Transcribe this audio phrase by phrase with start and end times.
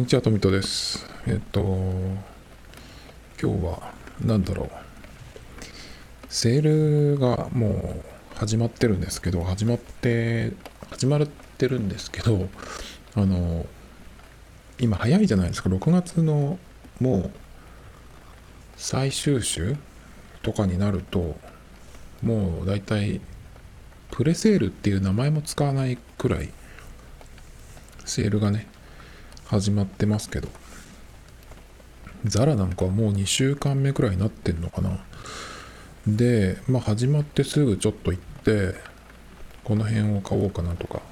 [0.00, 1.04] にちは、とみとです。
[1.26, 1.60] えっと、
[3.38, 3.92] 今日は、
[4.24, 4.70] なんだろう。
[6.26, 8.02] セールがも
[8.34, 10.54] う始まってるんですけど、始まって、
[10.88, 11.26] 始まっ
[11.58, 12.48] てるんですけど、
[13.14, 13.66] あの、
[14.78, 15.68] 今早いじゃないですか。
[15.68, 16.58] 6月の
[16.98, 17.30] もう
[18.78, 19.76] 最終週
[20.40, 21.36] とかになると、
[22.22, 23.20] もう大体、
[24.10, 26.48] プレセールっていう名前も使わないくらい、
[28.06, 28.66] セールがね、
[29.50, 30.48] 始まってますけど、
[32.24, 35.00] ザラなんかはもう2週間目くらいになってんのかな。
[36.06, 38.76] で、まあ始まってすぐちょっと行って、
[39.64, 41.02] この辺を買おうかなとか、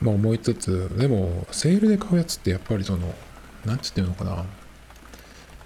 [0.00, 3.12] まあ思いつつ、でも、セールで買うやつってやっぱりその、
[3.64, 4.36] なんつっていうのかな。
[4.36, 4.44] も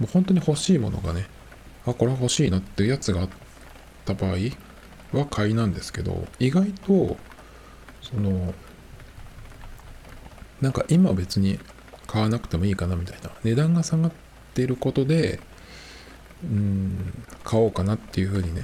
[0.04, 1.26] う本当に欲しいものがね、
[1.84, 3.28] あ、これ欲しいなっていうやつがあっ
[4.06, 4.36] た場合
[5.12, 7.18] は買いなんですけど、意外と、
[8.00, 8.54] その、
[10.60, 11.58] なんか今別に
[12.06, 13.30] 買わなくてもいいかなみたいな。
[13.44, 14.12] 値段が下がっ
[14.54, 15.40] てることで
[16.44, 18.62] うん買おうかなっていうふうにね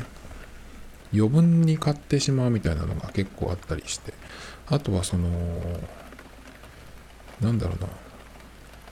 [1.12, 4.14] 余分に買ってしまうみたいなのが結構あったりして。
[4.68, 5.28] あとはその
[7.40, 7.88] なんだろうな。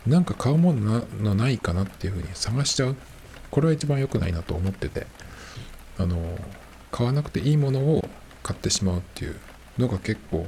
[0.07, 2.97] なんか買うものなのないかなっていうふうに探しちゃう。
[3.51, 5.07] これは一番良くないなと思ってて。
[5.99, 6.17] あの
[6.91, 8.09] 買わなくていいものを
[8.43, 9.37] 買ってしまうっていう
[9.79, 10.47] のが結構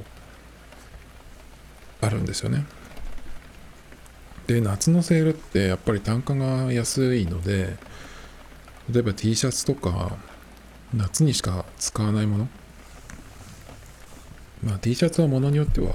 [2.05, 2.65] あるんですよね。
[4.47, 7.77] で夏のセールってやっぱり単価が安いので
[8.91, 10.17] 例えば T シャツとか
[10.93, 12.47] 夏にしか使わないもの
[14.61, 15.93] まあ T シャツはものによっては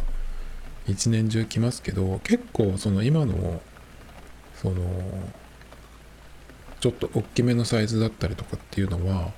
[0.87, 3.61] 一年中着ますけど結構その今の
[4.55, 4.77] その
[6.81, 9.33] ちょっと大きめのサイズだったりとかっていうのは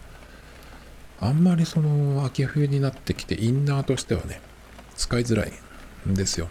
[1.20, 4.40] あんまりその秋冬になってきてインナーとしてはね
[4.96, 5.52] 使いづらい
[6.06, 6.48] ですよ。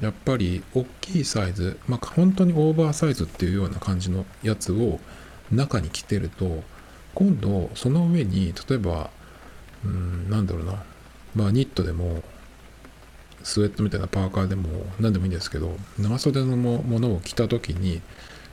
[0.00, 5.00] やっぱり大きいサイズ、まあ、本当にオーバーサイズっていうような感じのやつを
[5.50, 6.62] 中に着てると
[7.14, 9.10] 今度その上に例えば
[9.84, 10.82] うんなんだろうな
[11.34, 12.22] まあニットでも
[13.42, 18.02] スウェットみたいなパーカーでも何でもいいんですけど長袖のものを着た時に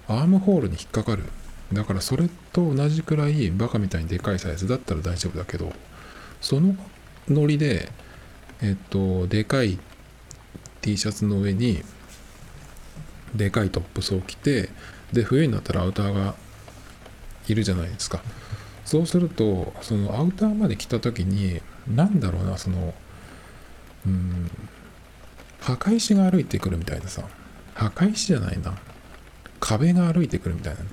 [0.07, 1.23] アームホールに引っかかる。
[1.71, 5.71] だからそれと同じくらいバカみたいにでかいサイズだったら大丈夫だけど
[6.39, 6.75] その
[7.27, 7.89] ノリで
[8.63, 9.77] えっとでかい
[10.81, 11.83] T シャツの上に
[13.35, 14.69] でかいトップスを着て
[15.11, 16.35] で冬になったらアウターが
[17.47, 18.21] いるじゃないですか。
[18.85, 22.93] そうするとそのアウターまで着た時に何だろうなその
[24.05, 24.49] うん
[25.61, 27.23] 墓石が歩いてくるみたいなさ
[27.73, 28.77] 墓石じゃないな
[29.59, 30.87] 壁が歩いてくるみたいな、ね、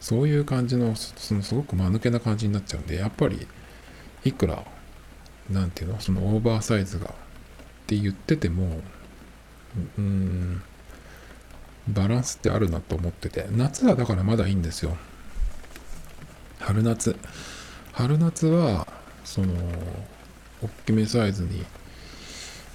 [0.00, 3.46] そういう感じのそのすごく間抜けな感じになっちゃうんでやっぱり
[4.24, 4.62] いくら
[5.50, 6.00] なんていうの？
[6.00, 7.08] そのオーバーサイズがっ
[7.86, 8.80] て言ってても
[9.98, 10.62] うん
[11.88, 14.96] バランスってあるなと思ってて夏はだからまだいいんですよ。
[16.60, 17.16] 春夏。
[17.92, 18.86] 春夏は
[19.24, 19.52] その
[20.62, 21.64] 大きめサイズに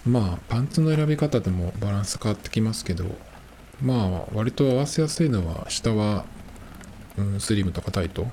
[0.05, 3.05] まあパンツの選び方でもバランス変わってきますけど
[3.81, 6.25] まあ割と合わせやすいのは下は、
[7.17, 8.27] うん、スリムとかタイト。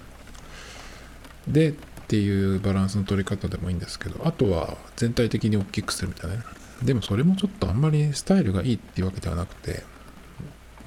[1.47, 1.75] で
[2.05, 6.43] っていうバランスの取り方でもいいんですけどあとは全体的に大きくするみたいなね
[6.83, 9.83] でもそれもちょっとあんまりスタイルがいいっていうわけではなくて、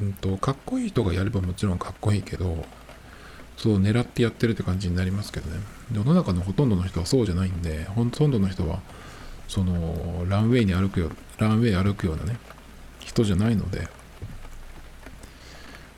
[0.02, 2.66] うんと、かっこいい人がやればもちろんかっこいいけど、
[3.56, 5.60] そう狙ってやってるって感じになりますけどね。
[5.92, 8.82] 世の中のほとんどの人はそうじゃないんで、ほとんどの人は、
[9.48, 12.38] その、ランウェイに歩くよ、ランウェイ歩くようなね、
[13.00, 13.88] 人じゃないので、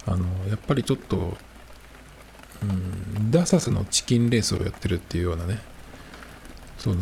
[0.06, 1.38] あの、やっぱりちょっと、
[2.62, 5.60] うん、ダサスのチキンレースをやってるっていうようなね、
[6.78, 6.98] その、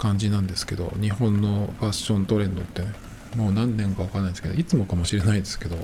[0.00, 2.92] 感じなんですけど日本のファッショントレンドってね
[3.36, 5.76] もう何年か分かんないですけどいつもかもしれないですけど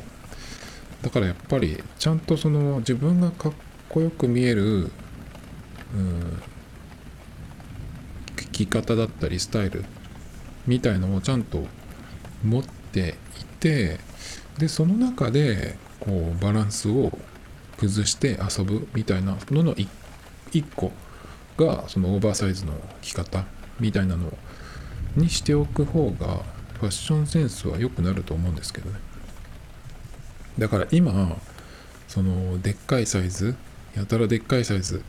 [1.03, 3.53] だからやっぱりちゃんとその自分がかっ
[3.91, 4.91] こよく見える、うん、
[8.53, 9.85] 着方だったりスタイル
[10.67, 11.67] みたいのをちゃんと
[12.43, 14.01] 持っていて
[14.59, 17.17] でその中でこうバランスを
[17.79, 19.75] 崩して遊ぶみたいなのの
[20.53, 20.93] 一個
[21.57, 23.45] がそのオーバーサイズの着方
[23.81, 24.33] みたいなの
[25.17, 26.43] にしておく方が
[26.81, 28.99] ファッションセンスは良くなると思うんですけどね。
[30.59, 31.37] だから今
[32.09, 33.55] そのでっかいサイズ
[33.97, 35.01] やたらでっかいサイズっ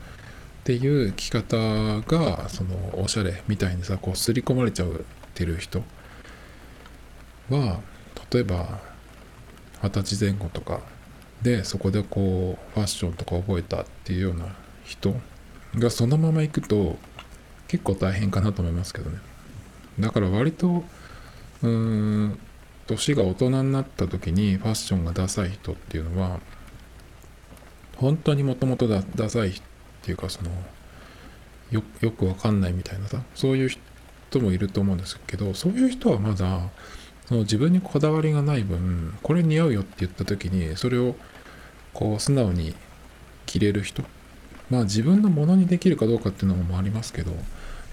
[0.64, 4.90] ていう着方がそのおしゃれみたいにさこう刷り込まれちゃっ
[5.34, 5.84] てる人
[7.50, 7.80] は
[8.32, 8.80] 例えば
[9.82, 10.82] 二十歳前後とか
[11.42, 15.16] でそこでこうファッションとか覚えたっていうような人
[15.76, 16.98] がそのまま行くと
[17.68, 19.18] 結構大変かなと思いますけどね。
[20.00, 20.84] だから割と
[21.62, 22.40] うーん
[22.88, 26.40] 年が大人になった時にファッションがダサい人っていうのは
[27.98, 29.62] 本当にもともとダサいっ
[30.02, 30.52] ていうかその
[31.72, 36.70] よよくわかんないみたいなさそういう人もいると思うんですけどそういう人はまだ
[37.28, 41.16] その自分にこだわりがない分これ似合うよって言った時にそれを
[41.94, 42.74] こう素直に
[43.46, 44.04] 着れる人
[44.70, 47.40] まあ自分のものにできるかどうかっていうのもありますけど、ま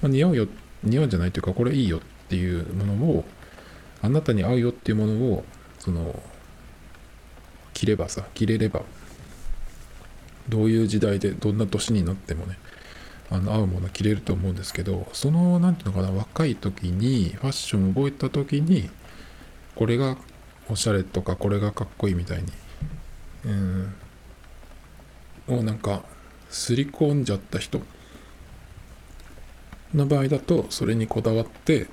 [0.05, 0.49] あ、似合うよ
[0.85, 3.25] 似合うんじゃないというかこれいいよっていうものを
[4.03, 5.45] あなたに合うよっていうものを
[5.79, 6.21] その
[7.73, 8.83] 着ればさ着れれば
[10.49, 12.59] どういう時代でどんな年になってもね
[13.31, 18.91] あの合うもの着れると思うんですけどその何ていうのかな若い時にファッションを覚えた時に
[19.75, 20.17] これが
[20.69, 22.45] おしゃれとかこれがかっこいいみたいに。
[23.47, 23.95] うん。
[25.49, 26.03] をなんか
[26.49, 27.81] すり込んじゃった人
[29.95, 31.89] の場合だとそれにこだわって、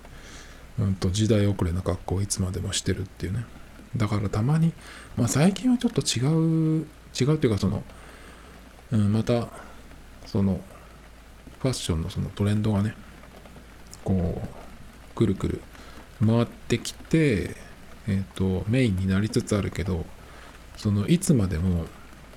[0.79, 3.45] うんと、時代遅れな格好をいつまでもしてるっていうね。
[3.97, 4.71] だからたまに、
[5.17, 6.21] まあ、最近はちょっと違
[6.81, 6.87] う
[7.19, 7.83] 違うっていうかその、
[8.91, 9.49] うん、また
[10.25, 10.61] その
[11.59, 12.95] ファッションのそのトレンドがね
[14.05, 15.61] こうくるくる
[16.25, 17.55] 回ってきて、
[18.11, 20.05] えっ、ー、とメインになりつつあるけど
[20.77, 21.85] そのいつまでも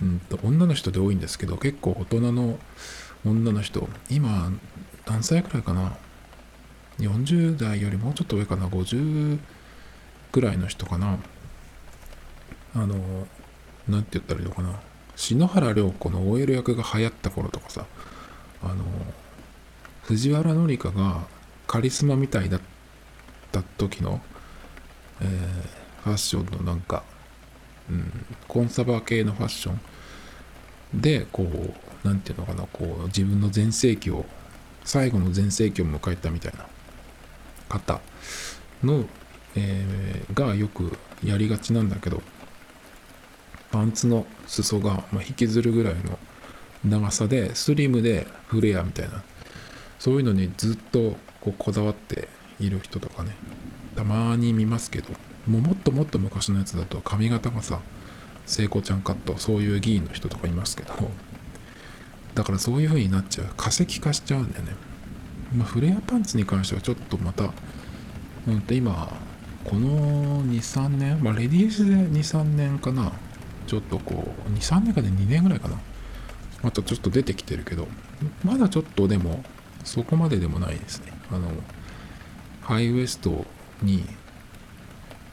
[0.03, 2.59] うんと女の人で多いんですけど結構大人の
[3.25, 4.53] 女の人今
[5.07, 5.97] 何歳くらいかな
[6.99, 9.39] ？40代よりもうちょっと上かな？50
[10.33, 11.19] くらいの人かな？
[12.75, 13.27] あの
[13.89, 14.81] 何て言ったらいいのかな？
[15.17, 17.87] 篠原涼子の OL 役が流行った頃とかさ
[18.63, 18.85] あの
[20.03, 21.27] 藤原紀香が
[21.67, 22.61] カリスマみたいだっ
[23.53, 24.21] た時の、
[25.21, 27.03] えー、ファッションのなんか
[27.91, 28.11] うん、
[28.49, 31.47] コンサバ系のファッションでこう
[32.07, 34.25] 何て言うのかなこう自分の全盛期を
[34.85, 36.67] 最後の全盛期を迎えたみたいな
[37.69, 38.01] 方
[38.83, 39.05] の、
[39.57, 42.23] えー、がよくやりがちなんだけど
[43.71, 46.19] パンツの裾が、ま、引きずるぐらいの
[46.85, 49.23] 長さでスリムでフレアみたいな
[49.99, 52.29] そういうのにずっとこうこだわって
[52.61, 53.35] いる人とかね。
[53.95, 55.11] たまに見ますけど
[55.47, 57.81] もうもっともっと昔のやつだと髪型がさ
[58.47, 60.93] 聖子ちゃんカットそういう議員の人とかいますけど
[62.35, 63.47] だからそういう風になっちゃう。
[63.57, 64.73] 化石化しちゃうんだよね、
[65.57, 67.51] まあ、フレアパンツに関してはちょっとまた、
[68.49, 69.09] うんと今
[69.65, 73.13] この23年まあレディースで23年かな。
[73.67, 75.79] ちょっとこう23年かで2年ぐらいかな。
[76.63, 77.87] またちょっと出てきてるけど
[78.43, 79.45] まだちょっとでも
[79.85, 81.13] そこまででもないですね。
[81.31, 81.51] あの
[82.63, 83.47] ハイウエスト
[83.83, 84.05] に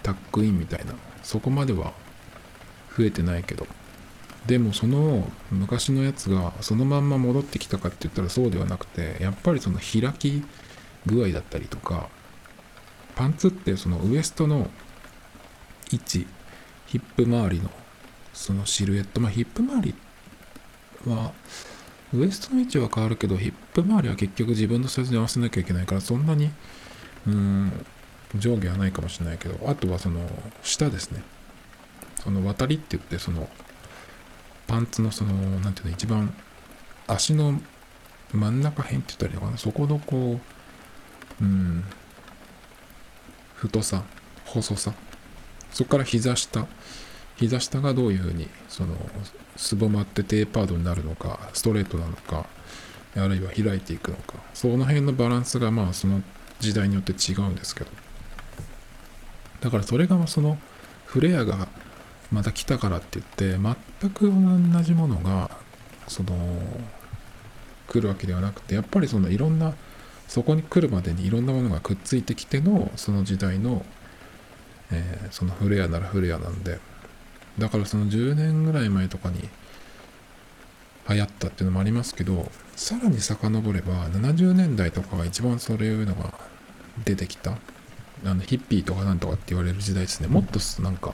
[0.03, 0.93] タックインみたいな
[1.23, 1.93] そこまでは
[2.97, 3.67] 増えてないけど
[4.45, 10.43] でもその昔のやつがそのまんま戻ってきたかって言ったらそうではなくてやっぱりその開き
[11.05, 12.09] 具合だったりとか
[13.15, 14.69] パンツってそのウエストの
[15.91, 16.27] 位置
[16.87, 17.69] ヒップ周りの
[18.33, 19.95] そのシルエットまあヒップ周り
[21.05, 21.33] は
[22.13, 26.49] ウエストの位置は変わるけどヒップ周りは結局自分のサイズに合わせなきゃいけないからそんなに
[27.27, 27.85] うん
[28.35, 30.19] 上下はないかもしれないけどあとはその
[30.63, 31.23] 下ですね。
[32.23, 33.49] その渡りって言ってその
[34.67, 36.33] パンツのその何ていうの一番
[37.07, 37.59] 足の
[38.31, 39.57] 真ん中辺って言ったらいいのかな。
[39.57, 40.39] そこのこ
[41.41, 41.83] ううん
[43.55, 44.03] 太さ
[44.45, 44.93] 細さ。
[45.71, 46.67] そこから膝下。
[47.37, 48.95] 膝下がどういうふうにその
[49.55, 52.45] すぼまってテーパードになるのかストレートなのか
[53.15, 54.35] あるいは開いていくのか。
[54.53, 56.21] その辺のバランスがまあその
[56.59, 57.89] 時代によって違うんですけど。
[59.61, 60.57] だからそれがその
[61.05, 61.67] フレアが
[62.31, 65.51] また来たからって言って全く同じものが
[66.07, 66.33] その
[67.87, 69.73] 来るわけではなくてやっぱりそのいろんな
[70.27, 73.85] そこに来るまでにいろんなものがくっついてきてのその時代の、
[74.91, 76.79] えー、そのフレアならフレアなんで
[77.57, 79.41] だからその10年ぐらい前とかに
[81.09, 86.33] 流行ったっていうのもありますけどさらに遡れば70年代とかが一番そういうのが
[87.03, 87.57] 出てきた。
[88.25, 90.27] あのヒッピーとかなんとかって言われる時代ですね。
[90.27, 91.13] もっとなんか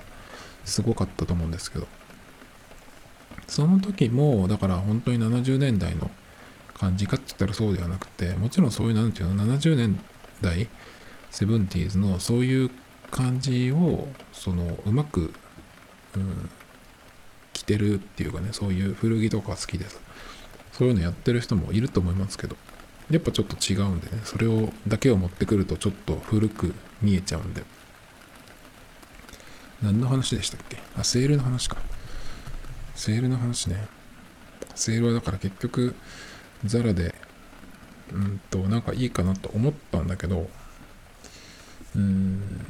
[0.65, 1.87] すごかったと思うんですけど。
[3.47, 6.11] その時もだから本当に70年代の
[6.73, 9.99] 感じかって言ったらそうではなくてもちろんそういうなんていうの70年
[10.41, 10.67] 代
[11.31, 12.69] セブンティーズのそういう
[13.09, 15.33] 感じをそのうまく、
[16.15, 16.49] うん、
[17.53, 19.99] 着てるっていうかねそういう古着とか好きです。
[20.73, 22.55] そういうのやってる人もいると思いますけど。
[23.09, 27.63] やっぱちょっと違うんでねそれをだけを持ってくるとちょっと古く見えちゃうんで
[29.81, 30.77] 何の話でしたっけ？
[30.97, 31.77] あセールの話か。
[32.95, 33.87] セールの話ね。
[34.73, 35.95] セールはだから結局
[36.65, 37.13] ザラで
[38.11, 40.49] うんとなんかいいかなと思ったんだけど
[41.95, 42.65] うん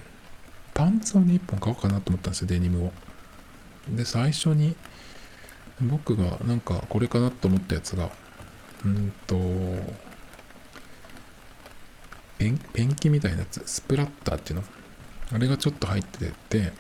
[0.73, 2.93] パンツをね、1本買おうかなと思ったんですよ、デニムを。
[3.89, 4.75] で、最初に、
[5.81, 8.11] 僕がなんかこれかなと思ったやつが、
[8.85, 9.35] うんと、
[12.59, 14.63] ペンキみたいなやつ、スプラッターっていうの？
[15.33, 16.71] あれがちょっと入ってて、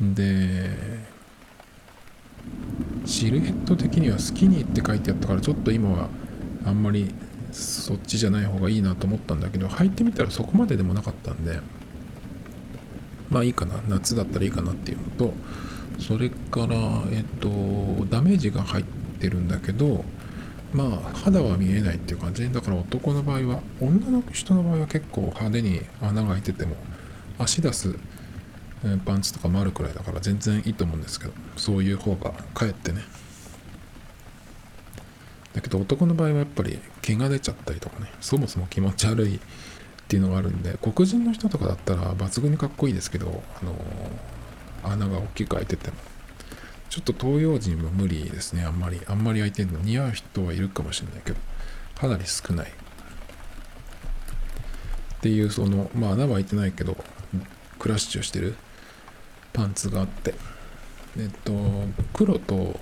[0.00, 0.70] で、
[3.04, 6.08] シルエット的にはスキニーって書いてあったから、ちょっと今は
[6.64, 7.12] あんまり
[7.50, 11.60] そっちじゃない方がいいなと思ったんだけど、履いてみたらそこまででもなかったんで、
[13.30, 15.34] まあいいかな、夏だったらいいかなっていうのと、
[15.98, 16.76] それから、
[17.10, 17.48] えっと、
[18.08, 18.84] ダメージが入っ
[19.20, 20.04] てるんだけど、
[20.72, 22.50] まあ肌は見えないっていう感じ。
[22.50, 26.76] だから男の場合は女の人の場合は結構派手に穴が開いてても
[27.38, 27.94] 足出す
[29.04, 33.02] パンツとかもあるくらいだから全然いいと思うんですけどそういう方がかえってね。
[35.52, 39.38] だけど男の場合はやっぱり毛が出ちゃったりとかねそもそも気持ち悪いっ
[40.08, 43.74] ていうのがあるんで黒人の人とかだったら抜群にかっこいいですけどあの
[44.82, 45.96] 穴が大きく開いてても。
[46.92, 49.00] ちょっと東洋人は無理ですね、あんまり。
[49.06, 51.38] あんまり相手の似合う人はいるかもしれないけど、
[51.98, 52.68] かなり少ない。
[52.68, 52.70] っ
[55.22, 57.02] ていう、その、まあ穴は開いてないけど、
[57.78, 58.56] クラッシュしてる
[59.54, 60.34] パンツがあって、
[61.16, 61.54] えっと、
[62.12, 62.78] 黒と、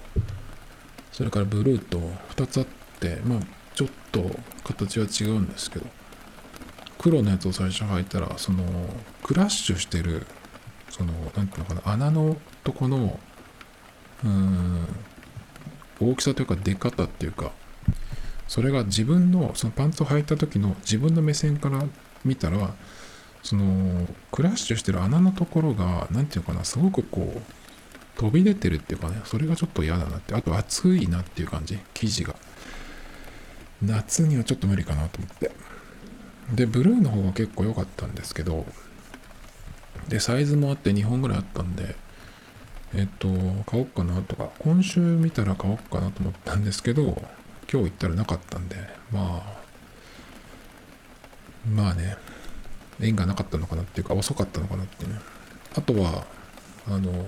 [1.13, 2.01] それからブルーと
[2.31, 2.67] 2つあっ
[2.99, 3.41] て、まあ
[3.77, 4.29] ちょっと
[4.65, 5.87] 形は違うんですけど、
[6.99, 8.65] 黒のやつを最初履いたら、その、
[9.23, 10.27] クラッシュしてる、
[10.89, 13.21] その、なんていうのかな、穴のとこの、
[14.25, 14.87] うん。
[16.01, 17.53] 大きさというか出方っていうか
[18.49, 21.85] それが自分のそのパンツを履いた時の自分の目線から
[22.25, 22.75] 見たら
[23.43, 27.41] そのクラッシュしてる穴のところが何て言うかなすごくこう
[28.19, 32.35] 飛び出てるっていうかねそれがちょっと嫌だなってあと暑いなっていう感じ生地が。
[33.83, 35.53] 夏にはちょっと無理かなと思って。
[36.55, 38.67] でブルーの方が結構良かったんですけど
[40.09, 41.95] でサイズもあって2本ぐらいあったんで
[42.95, 43.29] えっと、
[43.67, 47.23] 買おうかなとか、今週見たら買おうかなと思ったんですけど、
[47.73, 48.77] 今日行ったらなかったんで、
[49.13, 49.61] まあ、
[51.69, 52.17] まあね、
[53.01, 55.13] 縁がなかったのかなっていうか、遅かったのかなってね。
[55.77, 56.27] あとは、
[56.89, 57.25] あの、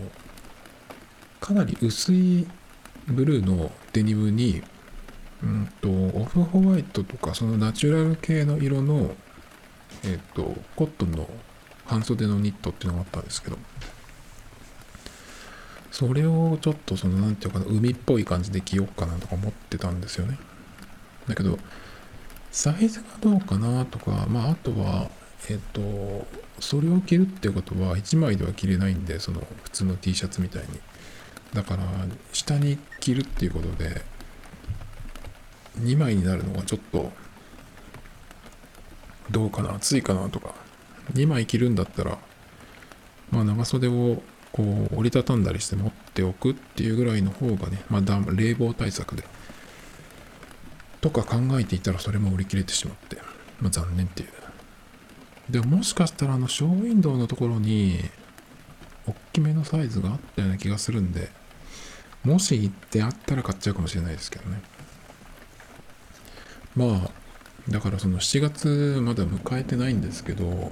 [1.41, 2.47] かなり薄い
[3.07, 4.63] ブルーのデニムに、
[5.43, 9.15] うんと、オフホワイトとか、そのナチュラル系の色の、
[10.05, 11.29] えっと、コットンの
[11.87, 13.59] 半袖のニットっていうのがあったんですけど、
[15.93, 20.39] それをちょっとその何て言うかな海っぽい感じで着ようかなとか思ってたんですよね。
[21.29, 21.59] だけど
[22.51, 25.11] サイズがどうかなとかまああとは
[25.51, 26.27] えっ、と
[26.61, 30.69] それを着るってことは1枚では着れないんでその普通の T シャツみたいに。
[31.53, 31.85] だから
[32.33, 34.01] 下に着るっていうことで
[35.81, 37.13] 2枚になるのがちょっと
[39.31, 40.55] どうかな暑いかなとか。
[41.13, 42.17] 2枚着るんだったら
[43.31, 44.23] まあ長袖を
[44.53, 49.25] こう折りたたんだりして持っておくっていうぐらいの方がね、まあ、冷房対策で。
[51.01, 53.17] とか考えていたらそれも売り切れてしまって、
[53.61, 54.29] まあ、残念っていう。
[55.51, 57.99] でももしかしたらあのショーウィンドウのところに
[59.07, 61.31] 大きめのサイズがあったような気がするんで
[62.25, 64.63] もし行ってあったら買っちゃうかもしれないですけどね。
[66.77, 67.11] まあ
[67.69, 70.71] だからその7月まだ迎えてないんですけども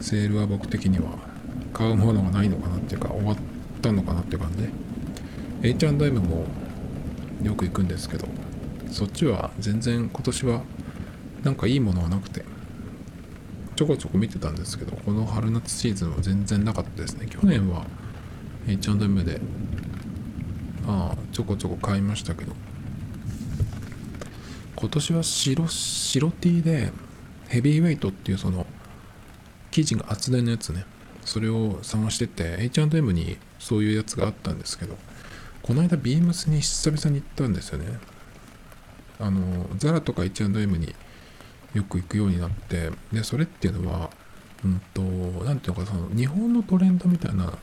[0.00, 1.29] うセールは僕的には
[1.72, 3.36] 買うものがないのかなっていうか終わっ
[3.80, 4.90] たのかなっていう感じで。
[5.62, 6.46] H&M も
[7.42, 8.26] よく行くんですけど
[8.90, 10.62] そっちは全然今年は
[11.42, 12.44] なんかいいものはなくて
[13.76, 17.26] ちょこちょこ見てたんですけどこの春夏シーズンは全然なかったですね。
[17.26, 17.86] 去年は
[18.68, 19.40] H&M で
[20.86, 22.52] ああちょこちょこ買いましたけど。
[24.76, 26.90] 今年は白白 T で
[27.48, 28.66] ヘビーウェイトっていうその
[29.70, 30.86] 生地が厚手のやつね。
[31.30, 34.96] それを探してて H&M にそういうやつがあったんですけど
[35.62, 37.86] この間ビームスに久々に行ったんですよね。
[39.20, 40.92] あのザラとか H&M に
[41.72, 44.10] よく行くようになってでそれっていうのは
[44.64, 45.02] うんと
[45.44, 47.56] 何ていうのかその日本のトレンドみたいな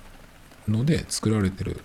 [0.69, 1.81] ので作られてる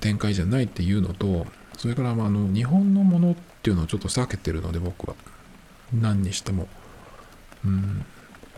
[0.00, 1.46] 展開じゃないっていうのと
[1.76, 5.14] それからまあの日本のものっていうのをちょっと避けてるので僕は。
[5.92, 6.66] 何にしても。
[7.64, 8.04] うん。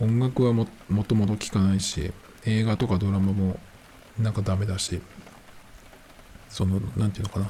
[0.01, 0.65] 音楽はも
[1.03, 2.11] ともと聴かないし
[2.45, 3.59] 映画とかドラマも
[4.17, 5.01] なんかダメだし
[6.49, 7.49] その何て言うのかな。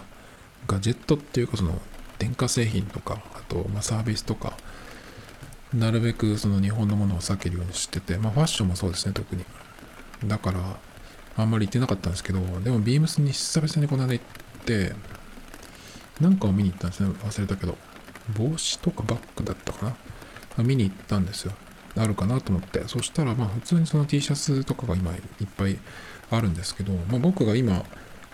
[0.67, 1.79] ガジェットっていうかその
[2.17, 4.57] 電化製品とかあとまサービスとか
[5.73, 9.45] なるべくその日本のものを避けるようにしててまあファッションもそうですね特に。
[10.25, 10.59] だから
[11.37, 14.25] あんまり行ってなかったんですけどでもビームスに久々にこの間行っ
[14.65, 14.93] て
[16.19, 17.09] なんかを見に行ったんですね。
[17.09, 17.77] 忘れたけど。
[18.37, 19.95] 帽子とかバッグだったか
[20.57, 20.63] な。
[20.63, 21.53] 見に行ったんですよ。
[22.01, 22.87] あるかなと思って。
[22.87, 25.77] そしたらまあ普通にその T シャツとかが今いっぱい
[26.31, 27.83] あるんですけど、まあ、僕が今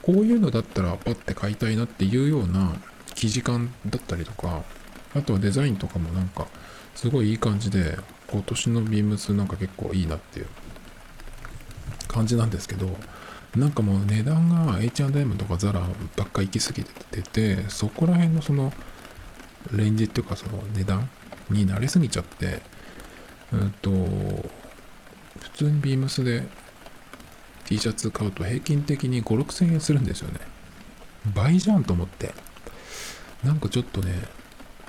[0.01, 2.75] こういうのだったらパッて買いたいなっていうような
[3.15, 4.63] 生地感だったりとか
[5.15, 6.47] あとはデザインとかもなんか
[6.93, 10.47] すごいいい感じで今年のビームスなんか結構いいなっていう
[12.07, 12.89] 感じなんですけど
[13.55, 15.79] なんかもう値段が H&M とかザラ
[16.17, 18.73] ばっか行き過ぎててそこら辺のその
[19.71, 21.09] レンジっていうかその値段
[21.49, 22.61] になりすぎちゃって
[23.53, 23.89] うんと
[25.39, 26.43] 普通にビームスで
[27.65, 30.39] T シャツ買うと平均的に5、6千円するんですよね。
[31.33, 32.33] 倍じゃんと思って。
[33.43, 34.13] なんかちょっとね、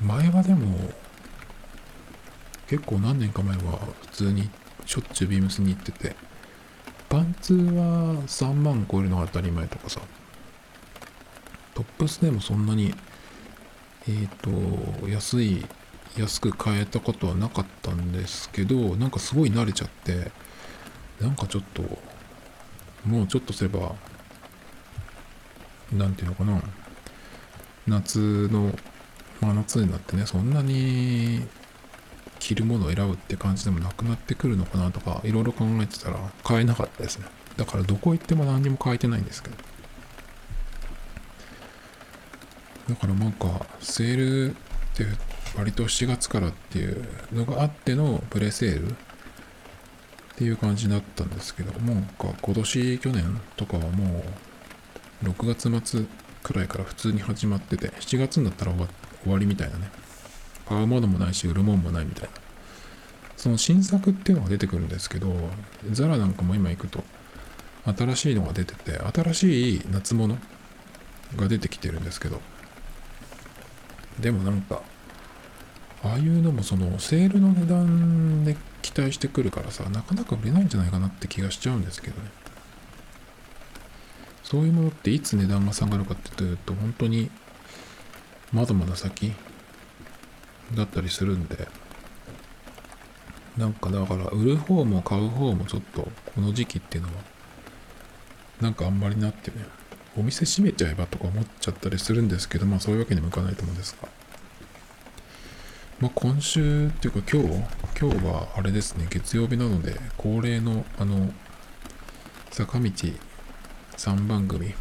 [0.03, 0.91] 前はでも、
[2.69, 4.51] 結構何年か前は普通に
[4.85, 6.17] しょっちゅうビームスに行ってて、
[7.09, 10.01] パンツは3万超えるのが当たり前とかさ、
[11.75, 12.95] トップスでもそんなに、
[14.09, 15.65] えっ、ー、と、安い、
[16.16, 20.30] 安く買えたことはなかったんですけど、なんかすごい慣れちゃって、
[21.20, 21.82] なんかちょっと
[23.04, 23.94] もうちょっとすれば、
[25.92, 26.61] なんていうのかな、
[27.87, 28.76] 夏の、
[29.40, 31.46] 真夏になってね、そんなに
[32.40, 37.26] 着るものを選ぶって感じでもなくなってくるのかなとか、いろいろ考えてたら買えなかったですね。
[37.56, 39.56] だからどこ行っても何にも買えてないんですけど。
[42.88, 44.16] だからなんか、セー
[44.49, 44.56] ル
[45.05, 45.07] って
[45.57, 48.95] 割と7月からっていうのがあってのプレセールっ
[50.37, 54.25] ていう感じだったんですけどもう今年去年とかはも
[55.23, 56.07] う6月末
[56.43, 59.91] くらいから普通に始まってて7月になったら終わりみたいなね。
[60.69, 62.31] 買うものもないし売るもんもないみたいな。
[63.37, 65.33] その新作っていうのが出てくるんですけど
[65.93, 67.05] ザラなんかも今行くと
[67.85, 70.38] 新しいのが出てて新しい夏物
[71.37, 72.41] が出てきてるんですけど
[74.20, 74.82] でもなんか
[76.02, 82.31] ああいうのもそのセールの値段で期待してくるからさなかなか売れないんじゃないかなって気がしちゃうんですけどね。
[84.42, 87.31] そういうものっていつ値段が下がるかっていうと本当に
[88.52, 89.33] まだまだ先
[90.74, 91.68] だったりするんで。
[93.57, 96.02] なんかだから売る方も買う方もちょっと
[96.35, 97.14] この時期っていうのは
[98.61, 99.64] なんかあんまりなってね。
[100.16, 104.09] お店閉めちゃえばとか思っちゃったりするんですけどまあそういうわけにもいかないと思うんですが
[105.98, 107.48] まあ、今週っていうか今日、
[107.98, 111.33] 今日はあれですね、月曜日なので、恒例のあの、
[112.50, 112.90] 坂道
[113.96, 114.74] 3番組。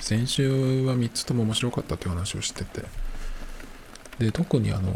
[0.00, 2.82] 先週は3つとも面白かったっていう話をしてて、
[4.18, 4.90] で、特にあの、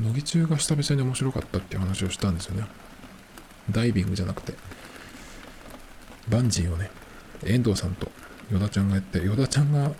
[0.00, 2.66] 乃木中が久々に面白かったっていう話をしたんですよね。
[3.70, 4.54] ダイビングじゃなくて、
[6.28, 6.90] バンジーをね、
[7.44, 8.10] 遠藤さんと
[8.50, 9.92] ヨダちゃんがやって、ヨダちゃんが、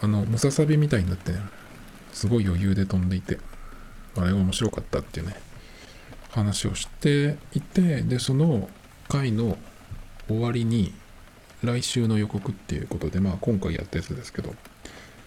[0.00, 1.38] あの、ムササビみたいになってね、
[2.12, 3.38] すごい余裕で飛んでいて、
[4.16, 5.36] あれが面白かったっていうね、
[6.30, 8.68] 話をしていて、で、その
[9.08, 9.58] 回の
[10.28, 10.92] 終わりに、
[11.62, 14.54] 来週の予告っていうことで、まあ今回やったやつですけど、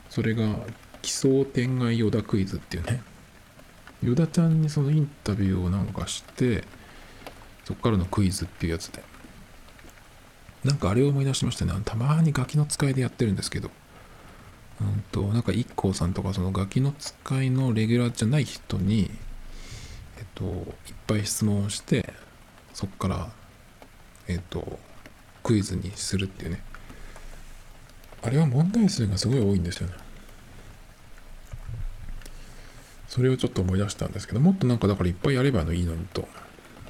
[0.09, 0.55] それが
[1.01, 3.01] 奇想天外ヨダクイズっていうね、
[4.03, 6.63] ヨダちゃんにそのインタビューをなんかして、
[7.65, 9.03] そっからのクイズっていうやつで、
[10.67, 11.71] なんかあれを思い出しましたね。
[11.85, 13.71] たまにガキの使いでやってるんですけど、
[14.81, 19.09] うんと、なんか IKKO さんとかそのガキの使いのレギュラーじゃない人に、
[20.17, 20.63] えっと、いっ
[21.07, 22.13] ぱい質問をして、
[22.73, 23.29] そっから、
[24.27, 24.77] えっと、
[25.41, 26.61] クイズにするっていうね。
[28.21, 29.93] あれは問題数がすごい多いんですよね。
[33.07, 36.27] それをちょっと思い出したんですけど、もっとなんかだからいっぱいやればいいのにと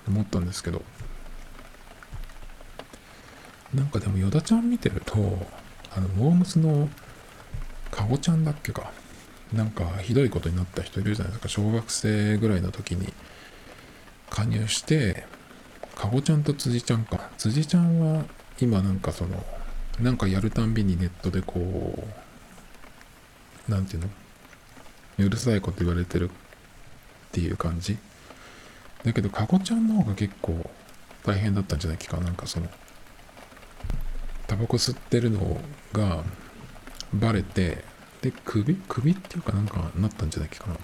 [0.08, 0.82] 思ったんですけど、
[3.74, 5.16] なんかでも、ヨダちゃん見てると、
[5.96, 6.90] あの、モームスの
[7.92, 8.92] かごちゃんだっけか。
[9.54, 11.48] なんかひどいことになった人いるじゃないですか。
[11.48, 13.14] 小学生ぐらいの時に
[14.30, 15.26] 加入して、
[15.96, 17.30] かごちゃんと辻ちゃんか。
[17.38, 18.26] 辻ちゃんは
[18.60, 19.46] 今なんかその、
[20.02, 22.08] なんかやるたんびにネットでこ
[23.68, 24.10] う、なんていうの？
[25.20, 26.34] うるさいこと言われてるっ
[27.32, 27.98] ていう感じ。
[29.04, 30.70] だけど、かごちゃんの方が結構
[31.24, 32.18] 大変だったんじゃないか。
[32.18, 32.68] なんかその、
[34.48, 35.60] タバコ吸ってるの
[35.94, 36.24] が
[37.14, 37.84] バレて、
[38.22, 40.78] で、首首っていうかなんかなったんじゃないかな。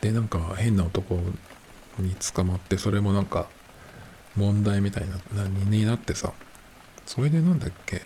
[0.00, 1.18] で、なんか変な男
[1.98, 3.48] に捕まって、それもなんか
[4.36, 6.32] 問題みたいな、なになってさ、
[7.06, 8.02] それでなんだっけ？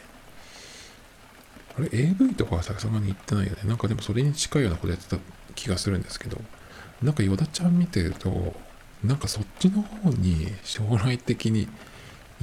[1.76, 3.59] あれ？AV とかはさすがに言ってないよね。
[3.64, 5.18] なんかでもそれに近いようなことやってた
[5.55, 6.40] 気がするんですけど、
[7.02, 8.55] なんかヨダちゃん見てると、
[9.05, 11.68] なんかそっちの方に将来的に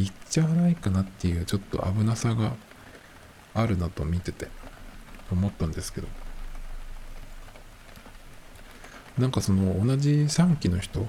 [0.04, 2.54] 行っちゃわないかなっていうちょっと危なさが
[3.54, 4.48] あるなと見てて
[5.32, 6.08] 思ったんですけど。
[9.20, 11.02] なんかその同じ3期の人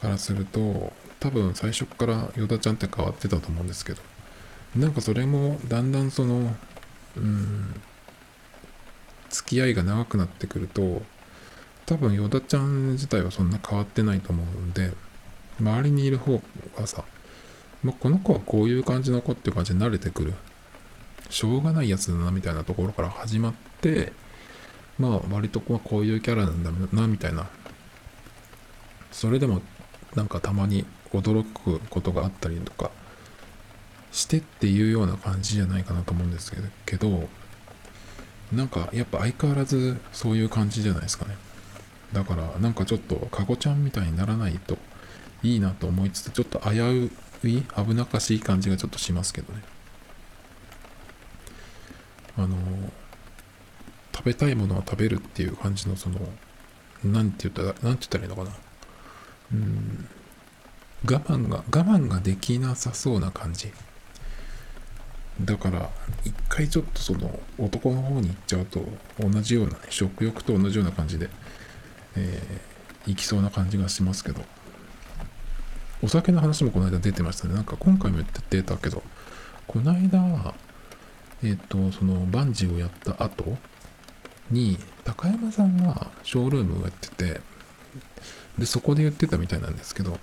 [0.00, 4.00] からすると多分最初からヨダちゃんって変わってたと思うんですけど
[4.74, 6.56] なんかそれもだんだんその
[7.16, 7.80] うん
[9.28, 11.02] 付き合いが長くなってくると
[11.86, 14.92] 多分ヨダちゃん自体はそんな変わってないと思うんで
[15.60, 16.42] 周りにいる方
[16.76, 17.04] がさ、
[17.84, 20.34] まあ、この子はこういう感じの子っていう感じに慣れてくる。
[21.30, 24.12] しょうがないやつだなみたいなところから始まって
[24.98, 27.48] まあ割とこういうキャラなんだなみたいな。
[29.10, 29.62] それでも
[30.14, 32.90] なんかたまに驚くことがあったりとか
[34.10, 36.52] してっていうような感じじゃないかなと思うんです
[36.84, 37.28] けど
[38.52, 41.36] なんかやっぱ相変わらずそういう感じじゃないですかね。
[42.12, 44.78] だからなんかちょっとかごちゃんみたいにならないと
[45.42, 47.10] いいなと思いつつちょっと危う
[47.48, 49.62] い危なっかしい感じがちょっとしますけどね。
[52.36, 52.56] あの
[54.14, 56.18] 食べたいものは食べるっていう感じのその
[57.04, 58.50] なんて言ったらなんて言ったらいいのかな。
[59.52, 60.08] うん。
[61.06, 63.72] 我慢が我慢ができなさそうな感じ。
[65.40, 65.90] だから
[66.24, 68.84] 一回ちょっとその男の方に行っちゃうと
[69.18, 71.28] 同じようなね食欲と同じような感じで、
[72.16, 74.42] えー、行きそうな感じがしますけど。
[76.04, 77.54] お酒の話もこの間出てましたね。
[77.54, 79.02] なんか今回も言ってたけど。
[79.66, 80.54] この間
[81.42, 83.56] えっ、ー、とそのバンジーをやった後
[84.50, 87.40] に高山さんがショールームをやってて
[88.58, 90.18] でそこで言ってたみたいなんですけど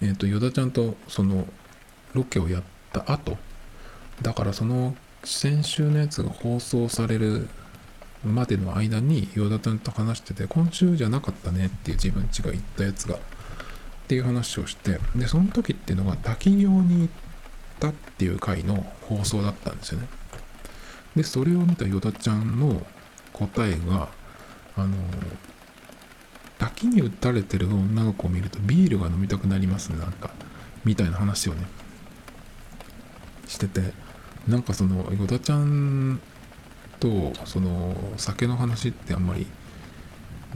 [0.00, 1.46] えっ、ー、とヨダちゃんとその
[2.12, 3.36] ロケをやった後
[4.22, 7.48] だからその先週のやつが放送される
[8.24, 13.18] までの間にヨダちゃんと話してて今週じゃなかったねっていう自分ちが言ったやつが
[14.04, 17.08] っていう話をしてでその時っていうのが滝行に行っ
[17.80, 20.08] たっていう回の放送だったんですよね。
[21.16, 22.84] でそれを見たヨダちゃんの
[23.32, 24.08] 答えが
[24.76, 24.96] あの
[26.58, 30.30] 滝に打たれてる女の子を見るとビールが飲みたくなりますねなんか
[30.84, 31.66] みたいな話をね
[33.46, 33.92] してて
[34.48, 36.20] なんかそのヨダちゃん
[37.00, 39.46] とその酒の話ってあんまり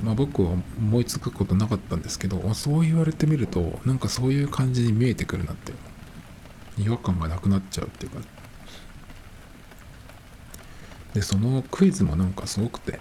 [0.03, 5.73] まあ僕は思いつくことなかったんですけどそう言われてみるとなんかそういう感じに見えてくるなって
[6.79, 8.21] 違和感がなくなっちゃうっていうか。
[11.15, 13.01] でそのクイズもなんかすごくて。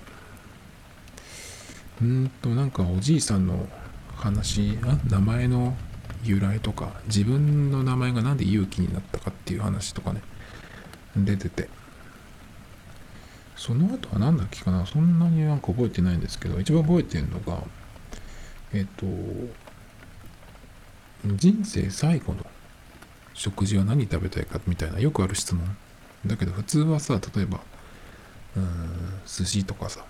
[2.02, 3.68] うんとなんかおじいさんの
[4.16, 5.76] 話あ名前の
[6.24, 10.22] 由来とか自分の名前が何で勇気になったかっていう話とかね
[11.16, 11.70] 出てて。
[13.58, 14.86] その後は何だっけかな？
[14.86, 17.64] そんなになんか覚えてないんですけど一番覚えてるのが
[18.74, 19.06] えっ、と
[21.36, 22.46] 人生最後の
[23.34, 25.66] 食事は何食べたいかみたいなよくある質問
[26.26, 27.60] だけど普通はさ例えば
[28.56, 30.06] うん寿司とかさ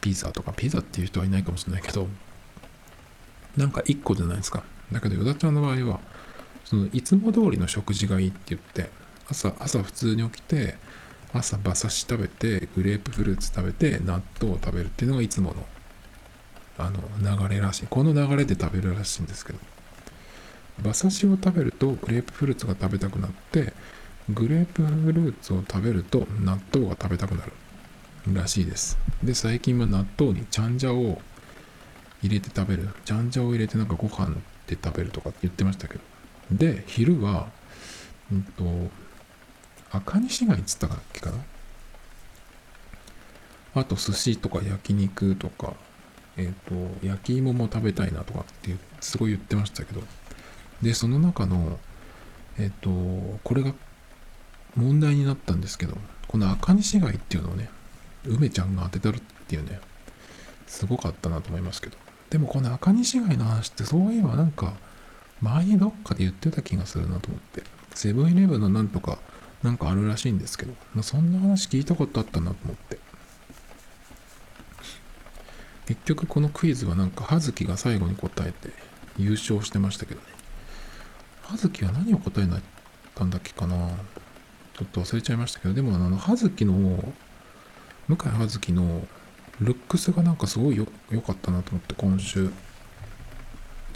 [0.00, 2.08] ピザとかピザっていう人はいないかもしれないけど
[3.56, 4.62] なんか1個じゃないですか。
[4.92, 6.00] だけど、ヨダちゃんの場合は、
[6.64, 8.90] そのいつも通りの食事がいいって言って、
[9.28, 10.76] 朝、朝普通に起きて、
[11.32, 15.66] 朝馬刺し食べて、グレープフルーツ食べて、納豆を食べるっていうのがいつもの、
[16.78, 17.86] あの、流れらしい。
[17.88, 19.58] この流れで食べるらしいんですけど、
[20.82, 23.72] 馬刺しを食べるとグレープフルーツが食べたくなって、
[24.28, 27.52] グレープフルーツを食べると納豆が食べたくなる
[28.32, 28.98] らしいです。
[29.22, 31.20] で、最近は納豆にチャンジャを
[32.22, 32.88] 入れて食べる。
[33.04, 34.34] ジャンジャを入れてなんかご飯
[34.66, 36.00] で食べるとかって言ってましたけど。
[36.50, 37.48] で、昼は、
[38.32, 38.90] うんと、
[39.92, 41.36] 赤西貝っつったかっけかな？
[43.74, 45.74] あと寿司とか焼肉とか、
[46.36, 50.02] えっ、ー、と、焼き芋も食べたいなとかってすごい言ってましたけど。
[50.82, 51.78] で、その中の、
[52.58, 53.72] えっ、ー、と、これが
[54.76, 57.68] 問題になったんですけど、この赤西貝っていうのをね、
[58.24, 59.80] 梅ちゃんが当てたるっていうね、
[60.66, 61.96] すごかったなと思いますけど。
[62.30, 64.74] でもこの赤西貝の話ってそういえばなんか
[65.40, 67.62] 前にどっかで言ってた気がするなと思って。
[67.94, 69.18] セブンイレブンのなんとか
[69.62, 72.98] なんかあるらしいんですけど、まあ、そんな話聞いたことあったなと思って。
[75.86, 78.70] 結局このクイズはなんか葉月が最後に答えて
[79.18, 80.26] 優勝してましたけどね。
[81.42, 82.60] 葉月は何を答えなっ
[83.14, 83.76] たんだっけかな
[84.78, 86.74] ちょっと忘れちゃいましたけど、でもあの葉月の、
[88.06, 89.06] 向井葉月の
[89.60, 90.86] ルックスがなんかすごい良
[91.20, 92.50] かったなと思って今週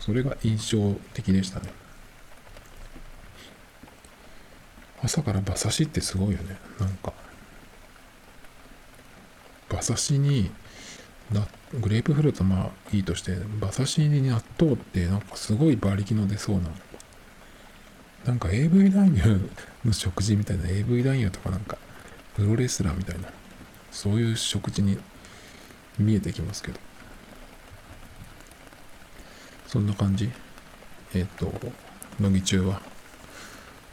[0.00, 1.72] それが印象的でしたね
[5.04, 6.56] 朝から馬刺しってすごいよね。
[6.80, 7.12] なんか。
[9.70, 10.50] 馬刺しに
[11.32, 11.46] な
[11.80, 16.70] グレープフルーツまあいいとして馬刺しに納豆ってなんかすごい馬力の出そうな。
[18.24, 19.50] なんか AV 男優
[19.84, 21.76] の食事みたいな AV 男優とかなんか
[22.34, 23.28] プロレスラーみたいな
[23.90, 24.98] そういう食事に
[25.98, 26.80] 見えてきますけど。
[29.66, 30.30] そんな感じ。
[31.14, 31.52] えっ、と
[32.20, 32.93] 乃木中は。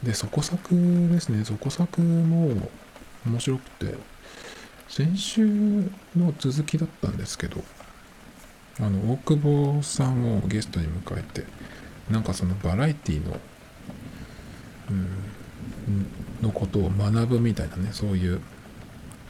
[0.02, 0.74] でそこ作
[1.10, 1.44] ですね。
[1.44, 2.68] そこ作も
[3.26, 3.94] 面白くて
[4.88, 5.46] 先週
[6.16, 7.62] の続きだったんですけど
[8.80, 11.44] あの大久保さんをゲストに迎えて
[12.10, 13.38] なんかそのバラエティの、
[14.90, 16.06] うん、
[16.42, 18.40] のことを学ぶみたいなねそういう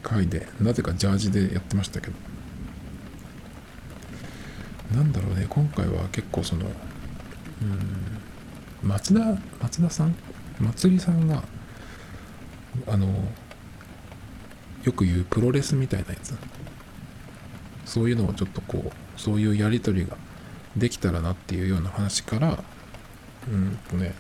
[0.03, 2.33] 回でなぜかジャージでやってましたけど。
[4.95, 10.15] なんだろうね今回は結構そのうん松田松田さん
[10.63, 11.43] 松りさんが
[12.87, 13.07] あの
[14.85, 16.35] よく言うプロレスみたいなやつ。
[17.85, 20.17] そういうのをちょっとこうそういうやり取りが
[20.77, 22.65] できたらなっていうような話から
[23.49, 24.15] うんとね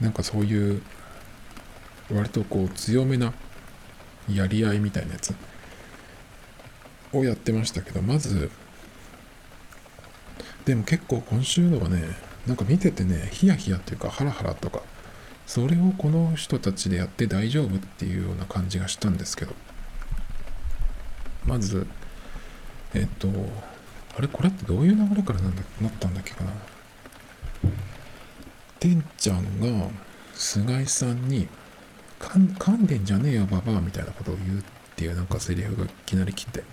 [0.00, 0.82] なんかそういう
[2.10, 3.34] 割とこう強めな
[4.32, 5.34] やり合いみたいなやつ
[7.12, 8.50] をやってましたけどまず
[10.64, 12.02] でも結構今週のはね
[12.46, 14.80] なんか見ててねヒヤヒヤっていうかハラハラとか
[15.46, 19.54] それをこの人たちでやって大丈夫っていうような感じがしたんですけど。
[21.44, 21.86] まず
[22.94, 23.28] えっと
[24.16, 26.52] あれこれってどういう流れからなんだなったんだっけかな。
[28.80, 29.88] てんちゃんが
[30.34, 31.48] 菅井さんに
[32.20, 34.62] 噛んでんじゃねえよババアみたいなことを言うっ
[34.96, 36.64] ていうなんかセリフがいきなり来て。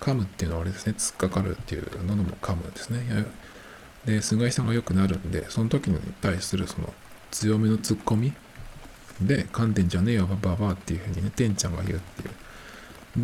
[0.00, 0.94] 噛むっていうのはあれですね。
[0.96, 3.26] 突っかかるっていうのも噛むですね。
[4.04, 6.94] で菅井さんが良くなるんでその時に対するその
[7.30, 8.32] 強めのツッコミ？
[9.20, 12.30] で噛んでんじゃねえよババアっていうふうにねてんちゃんが言うっていう。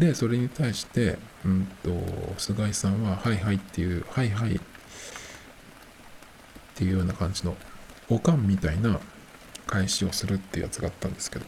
[0.00, 1.90] でそれに対してうんと
[2.38, 4.60] 菅井さんは「はいはい」っていう「はいはい」っ
[6.74, 7.56] ていうような感じの
[8.08, 8.98] おかんみたいな
[9.66, 11.46] 返しをするっていうやつがあったんですけど。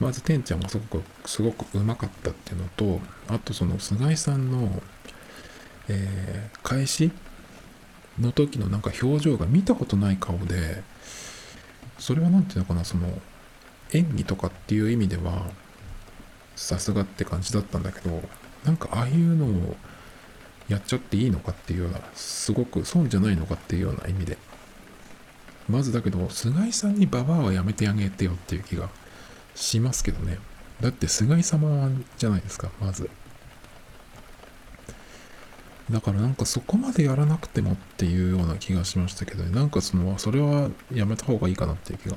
[0.00, 4.82] まずてんちゃんがすごくすごくうまかったっていうのとあとその菅井さんの、
[5.88, 7.12] えー、返し
[8.20, 10.82] の時のなんか表情が見たことない顔で
[11.98, 13.08] それは何ていうのかなその
[13.92, 15.50] 演技とかっていう意味では
[16.56, 18.22] さすがって感じだったんだけど
[18.64, 19.76] なんかああいうのを
[20.68, 24.38] やっちゃっていいのかっていうようなすごく損じゃないのかっていうような意味で。
[25.68, 28.88] まずだけど菅井さんにババアはやめてあげてよっていう気が
[29.54, 30.38] しますけどね。
[30.80, 33.08] だって菅井様じゃないですかまず。
[35.90, 39.50] だからなんかそこまでやらなくてもっていうような気がしましたけどね。
[39.50, 42.16] なんかそのそれはやめた方がいいかなっていう気が。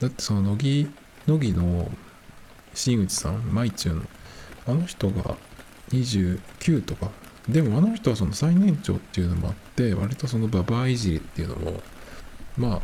[0.00, 0.90] だってその乃木
[1.26, 1.90] 乃木の
[2.74, 4.08] 新内さんまいちゅん
[4.66, 5.36] あの人が
[5.90, 7.10] 29とか。
[7.48, 11.82] でもあの人はその最年長っていうのもあって割とそのババアいじりっていうのも
[12.56, 12.80] ま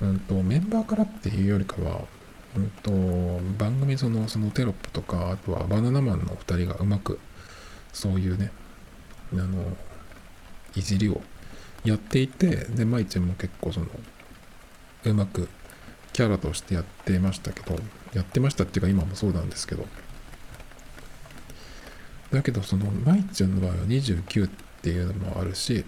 [0.00, 2.00] あ、うんと、メンバーからっていうよりかは、
[2.56, 2.90] うんと、
[3.56, 7.20] 番組そのそのテロップとかあとはバナナマンの2人がうまく
[7.92, 8.50] そういうね
[9.40, 9.76] あの
[10.74, 11.20] いじりを
[11.84, 13.86] やっていてで舞ちゃんも結構その
[15.04, 15.48] うまく
[16.12, 17.78] キャラとしてやってましたけど
[18.14, 19.86] やってましたっていうか今もそうなんですけど。
[22.30, 24.50] だけどその舞ちゃんの場合は29っ
[24.82, 25.84] ていうのもあるし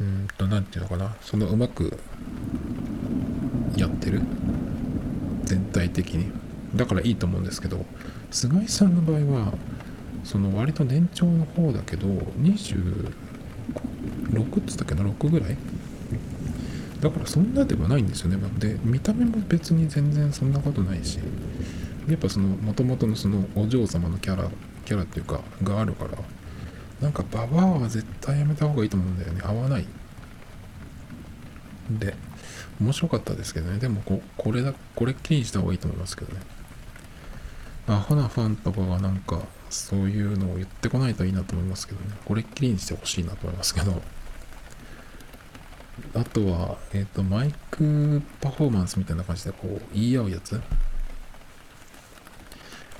[0.00, 1.16] うんと何て言うのかな。
[1.20, 1.96] そのうまく
[3.76, 4.20] やってる。
[5.44, 6.32] 全体的に。
[6.74, 7.84] だからいいと思うんですけど
[8.30, 9.52] 菅井さんの場合は
[10.24, 13.12] その割と年長の方だけど26
[14.60, 15.56] っつったっけな6ぐらい？
[17.00, 18.36] だからそんなでもないんですよね。
[18.58, 21.18] で見た目も別に全然そんなことないし
[22.08, 24.48] やっぱその元々のそのお嬢様のキャラ
[24.84, 26.18] キャラっていうかがあるから
[27.00, 29.40] なんかババアは絶対やめた方がいいと思うんだよね。
[29.44, 29.86] 合わない。
[31.90, 32.14] で
[32.80, 33.78] 面白かったですけどね。
[33.78, 36.40] でもここれだこれっきりにした方がいいと思いますけどね。
[37.86, 39.40] アホなファンとかがなんか
[39.70, 42.16] そういうのを言ってこないといいなと思いますけどね。
[42.24, 44.02] これっきりにしてほしいなと思いますけど。
[46.14, 50.60] あとは、えっ、ー、と、マイクパフォーマンスみたいな感じでこう言い合うやつ。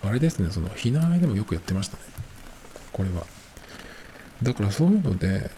[0.04, 2.02] あれですね、その、ひなあいでもよくやってましたね。
[2.92, 3.26] これは。
[4.42, 5.50] だからそういうので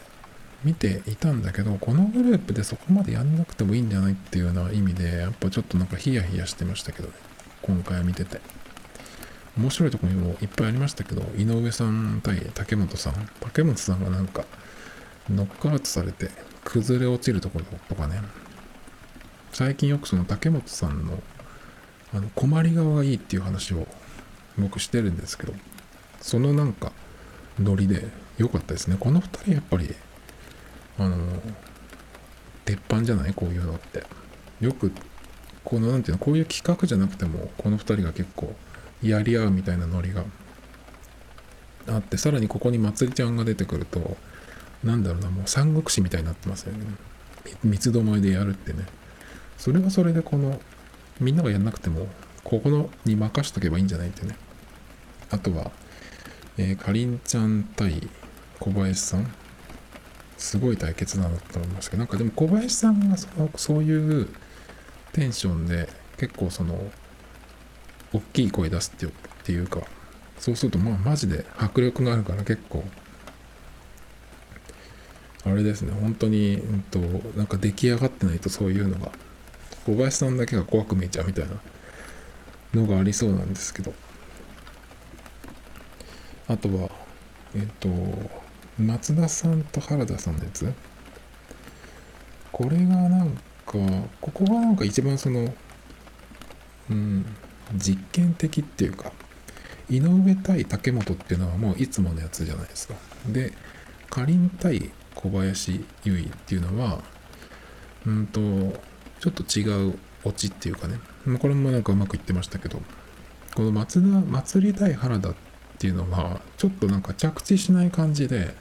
[0.62, 7.14] 見ていたんだけどこのグループでそこまでやんなくてもいいんじゃないっていうような意味でやっぱちょっとなんかヒヤヒヤしてましたけどね。
[7.62, 8.40] 今回は見てて。
[9.56, 14.44] 面白いとこにもいっぱいありましたけど井上さん対竹本さん竹本さんがなんか
[15.30, 16.30] ノックアウトされて
[16.64, 18.20] 崩れ落ちるところとかね
[19.52, 21.22] 最近よくその竹本さんの
[22.12, 23.86] あの困り側がいいっていう話を
[24.58, 25.54] 僕してるんですけど
[26.20, 26.92] そのなんか
[27.58, 28.96] ノリで良かったですね。
[28.98, 29.94] この2人やっぱり、
[30.98, 31.16] あの、
[32.64, 33.34] 鉄板じゃない？
[33.34, 34.02] こういうのって。
[34.60, 34.90] よく、
[35.62, 38.54] この、なんていうの、こういう企画じゃなくても、この2人が結構
[39.04, 40.24] やり合うみたいなノリが
[41.86, 44.16] あってさらにここにまつりちゃんが出てくると
[44.82, 46.84] なんだろうなもう三国志みたいになってますよね。
[47.62, 48.86] 三つどもえでやるってね。
[49.58, 50.60] それはそれでこの
[51.20, 52.06] みんながやんなくても
[52.42, 54.36] ここのに任しとけばいいんじゃないってね。
[55.30, 55.70] あとは、
[56.58, 58.08] えー、かりんちゃん対
[58.60, 59.32] 小林さん。
[60.36, 64.28] すごい対決なんだと思いますけどなんかでも小林さんがそのそういう
[65.12, 65.88] テンションで
[66.18, 66.78] 結構その
[68.14, 69.10] 大きい声出すっ
[69.44, 69.82] ていうか
[70.38, 72.82] そうするとまあマジで迫力があるから結構
[75.46, 75.92] あれですね。
[75.92, 76.98] 本当に、うんと、
[77.36, 79.12] なんか出来上がってないとそういうのが。
[79.84, 83.92] 小林さんだけが怖く見えちゃうみたいなのがありそうなんですけど。
[86.48, 86.90] あとは
[87.54, 87.90] えっ、と
[88.78, 90.72] 松田さんと原田さんのやつ？
[92.50, 95.54] これがなんかここがなんか一番その
[96.88, 97.26] うん
[97.72, 99.12] 実験的っていうか
[99.90, 102.94] 井上対竹本っていうのはもういつものやつじゃないですか。
[103.28, 103.52] で
[104.10, 107.02] かりん対小林優衣っていうのは
[108.06, 108.40] うんと
[109.20, 110.98] ちょっと違うオチっていうかね。
[111.38, 112.80] これもなんかうまくいってましたけど
[113.54, 115.34] この松田祭り対原田っ
[115.78, 118.54] ていうのはちょっとなんか着地しない感じで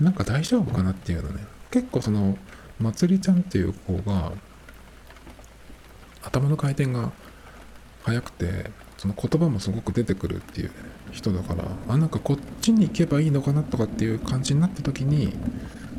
[0.00, 1.44] なんか大丈夫かなっていうのね。
[1.70, 2.38] 結構その
[2.78, 4.32] まつりちゃんっていう子が
[6.22, 7.12] 頭の回転が
[8.04, 10.70] 速くてその言葉もすごく出てくるっていう
[11.10, 15.32] 人だからあなんかこっちに行けばいいのかなとかっていう感じになった時に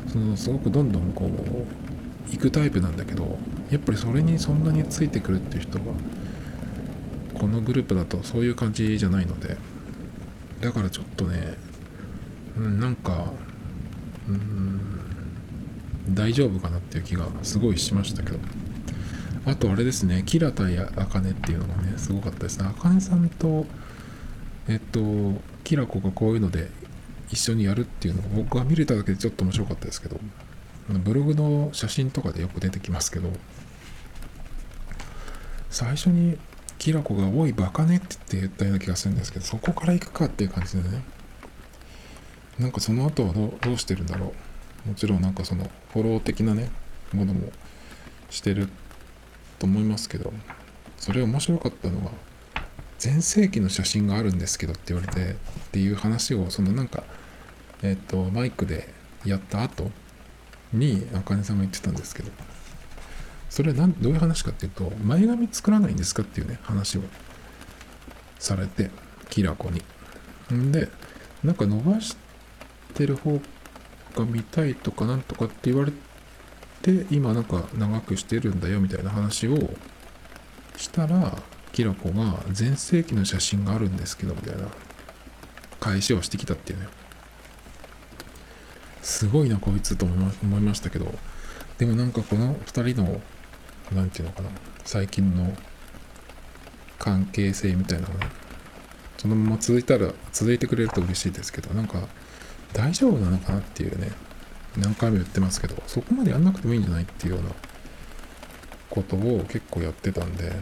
[0.08, 3.38] そのすごくどんどんこう行くタイプなんだけど
[3.70, 5.84] やっぱりそれにそんなについてくるっていう人は
[7.34, 9.56] このグループだとそういう感じじゃないので
[10.60, 11.54] だからちょっとね、
[12.56, 13.26] うん、なんか
[14.28, 14.80] うん
[16.10, 18.38] 大丈夫かなっていう気がすごいしましたけど。
[19.46, 22.68] あとあれですねキラ対あかねっていうのがねすごかったですね。
[22.68, 23.64] あかねさんと
[24.68, 25.00] えっと
[25.64, 26.68] キラコがこういうので
[27.30, 30.18] 一緒にやるっていうのを僕は見れただけでちょっと面白かったですけど
[30.88, 33.30] ブログの写真とかでよく出てきますけど
[35.70, 36.38] 最初に
[36.78, 41.02] キラコが「おいバカね」って言ったような気がするんですけどそこから行くかっていう感じでね。
[42.58, 44.32] なんかその後はどうしてるんだろ
[44.86, 44.88] う。
[44.88, 46.70] もちろんなんかそのフォロー的なね
[47.12, 47.52] ものも
[48.30, 48.68] してる。
[49.58, 50.32] と思いますけど
[50.96, 52.10] それ面白かったのが
[52.98, 55.34] 全盛期の写真があるんですけどって言われてっ
[55.72, 57.04] ていう話をそのなんか
[57.82, 58.88] えっ、とマイクで
[59.24, 59.90] やった後
[60.72, 62.30] にあかねさんが言ってたんですけど
[63.50, 67.02] それはどういう話かっていうと前髪作らないんですかっていうね話を
[68.38, 68.90] されて
[69.30, 69.82] キラコに。
[70.54, 70.88] んで
[71.42, 72.16] なんか伸ばし
[72.94, 73.40] てる方
[74.14, 75.92] が見たいとかなんとかって言われ
[76.82, 79.56] て今なんか長くしてるんだよみたいな話を
[80.76, 81.36] したら
[81.72, 84.68] キラコが全盛期の写真があるんですけどみたいな
[85.80, 86.88] 返しをしてきたっていうね。
[89.02, 91.06] すごいなこいつと思いましたけど
[91.78, 93.20] でもなんかこの2人の
[93.94, 94.50] 何て言うのかな
[94.84, 95.56] 最近の
[96.98, 98.26] 関係性みたいなのね
[99.16, 102.00] そのまま続いたら続いてくれると嬉しいですけどなんか
[102.72, 104.10] 大丈夫なのかなっていうね。
[104.78, 107.50] 何回も言ってますけどそこまでやんなくてもいいんじゃないっていうような
[108.90, 110.52] ことを結構やってたんで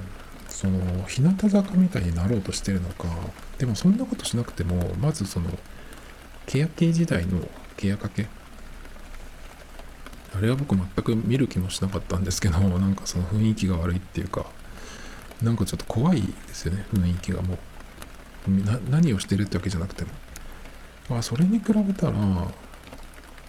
[0.49, 3.07] その日向坂みたいになろうとしてるのか
[3.59, 5.51] でもそんなことしなくてもまずその
[6.47, 7.41] 欅時代の
[7.77, 8.27] ケヤかけ
[10.37, 14.47] あれは僕全く見る気もしなかったんですけどなんかその雰囲気が悪いっていうか
[15.43, 17.59] なんかちょっと怖いですよね雰囲気がもう。
[18.91, 20.11] 何をしてるってわけじゃなくても。
[21.09, 22.13] まあそれに比べたら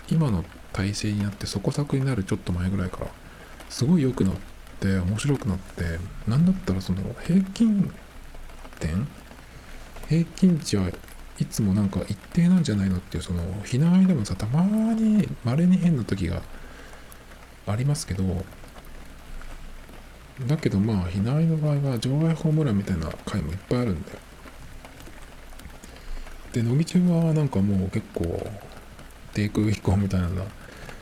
[0.10, 3.08] 今の体制になって底作になるちょっと前ぐらいから
[3.70, 4.34] すごい良くなっ
[4.80, 7.92] て面白くなって何だったらその平均
[8.80, 9.08] 点？
[10.08, 10.90] 平均値は
[11.40, 14.64] いつもなんか一定なんじゃないのっていうその日の間でもさたま
[14.94, 16.42] に稀に変な時が
[17.68, 18.46] ありますけど
[20.48, 24.18] だけどまあ日の間の場合は場外ホームランみたいな回もいっぱいあるんだよ。
[26.54, 28.50] で乃木中はなんかもう結構
[29.36, 30.30] テイク以降みたいな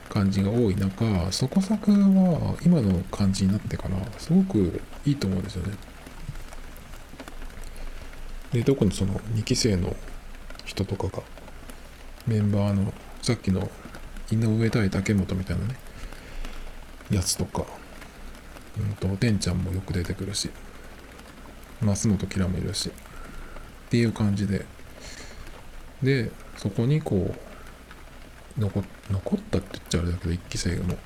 [0.10, 5.76] 感じが多い中そこ作は今の感じになってからすごくいいと思うんですよね。
[8.52, 9.96] で特にその2期生の
[10.66, 11.24] 人とかが
[12.28, 13.70] メンバーのさっきの
[14.32, 15.76] 井上対竹本みたいなね
[17.12, 17.66] やつとか
[18.78, 20.50] うんとてんちゃんもよく出てくるし
[21.82, 22.92] 増本キラもいるしっ
[23.90, 24.66] ていう感じで。
[26.02, 27.53] でそこにこう
[28.58, 30.98] 残残ったって言っちゃあれだけど1期生も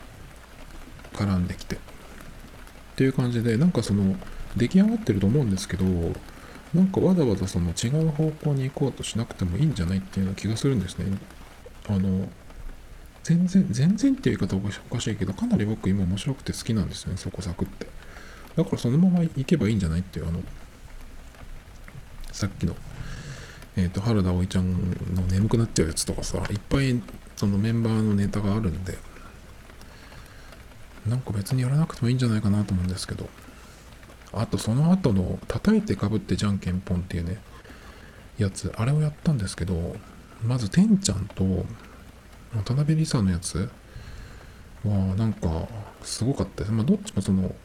[1.14, 1.80] 絡んできてっ
[2.96, 4.16] ていう感じでなんかその
[4.56, 5.86] 出来上がってると思うんですけど
[6.74, 11.18] なんかわざわざその違う方向に行こうとしなくてもいいんじゃないっていうような気がするんですね。
[11.88, 12.28] あの、
[13.24, 17.88] 全然、全然っていう言い方おかしいけど、かなり僕今面白くて好きなんですよね、そこサクって。
[18.56, 20.42] だからそのまま行けばいいんじゃないっていう、あの、
[22.34, 22.76] さっきの、
[23.78, 24.72] えっ、ー、と、原田葵ちゃん
[25.16, 27.02] の眠くなっちゃうやつとかさ、いっぱい
[27.38, 28.98] そのメンバーのネタがあるんで、
[31.08, 33.30] なんか別にやらなくてもいいんじゃないかなと思うんですけど、
[34.34, 37.38] あとその後の叩いてかぶってじゃんけんぽんっていうね、
[38.38, 39.96] やつ、あれをやったんですけど、
[40.46, 41.44] まずてんちゃんと
[42.56, 43.70] 渡辺梨沙のやつ
[44.84, 45.68] はなんか
[46.04, 46.72] すごかったです。
[46.72, 47.56] まあどっちもその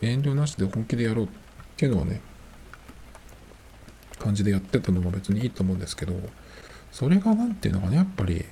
[0.00, 1.28] 遠慮なしで本気でやろうっ
[1.76, 2.20] ていうのはね、
[4.18, 6.14] 感じでやってたのも別にいいと思うんですけど、
[6.90, 8.44] それが何ていうのかね、やっぱり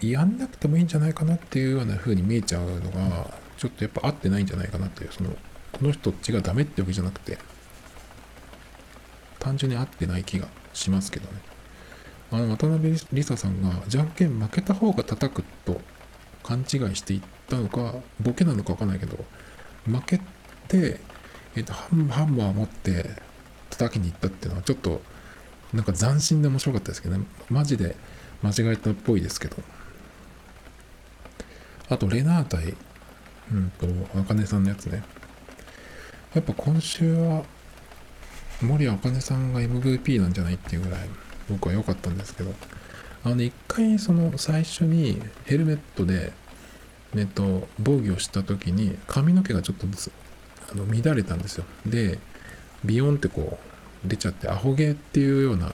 [0.00, 5.30] やんなくてもいいんじゃないかなっていうような風に見えちゃうのが、ちょっとやっぱ合ってないんじゃないかなっていう、その
[5.72, 7.38] この人っちがダメってわけじゃなくて、
[9.38, 11.40] 単純に合ってない気がしますけどね。
[12.30, 15.80] あの、渡辺梨沙さんが、じゃんけん負けた方が叩くと
[16.42, 19.24] 勘違いしていったのか、ボケなのかわかんないけど、
[19.86, 20.20] 負け
[20.68, 21.00] て、
[21.56, 23.10] えっ、と、ハンハンマー持って
[23.70, 25.00] 叩きに行ったっていうのは、ちょっと、
[25.72, 27.24] なんか斬新で面白かったですけどね。
[27.50, 27.96] マジで
[28.42, 29.56] 間違えたっぽいですけど。
[31.88, 32.74] あと、レナー対、
[33.52, 33.86] うんと、
[34.18, 35.02] あかねさんのやつね。
[36.34, 37.44] やっぱ今週は
[38.60, 41.00] 森あかねさんが MVP なんじゃないっていうぐらい
[41.48, 42.52] 僕は良かったんですけど
[43.24, 46.32] あの一回その最初にヘルメットで
[47.16, 49.86] えっと防御した時に髪の毛がちょっと
[50.70, 52.18] あの乱れたんですよで
[52.84, 53.58] ビヨンってこ
[54.04, 55.72] う出ちゃってアホ毛っていうような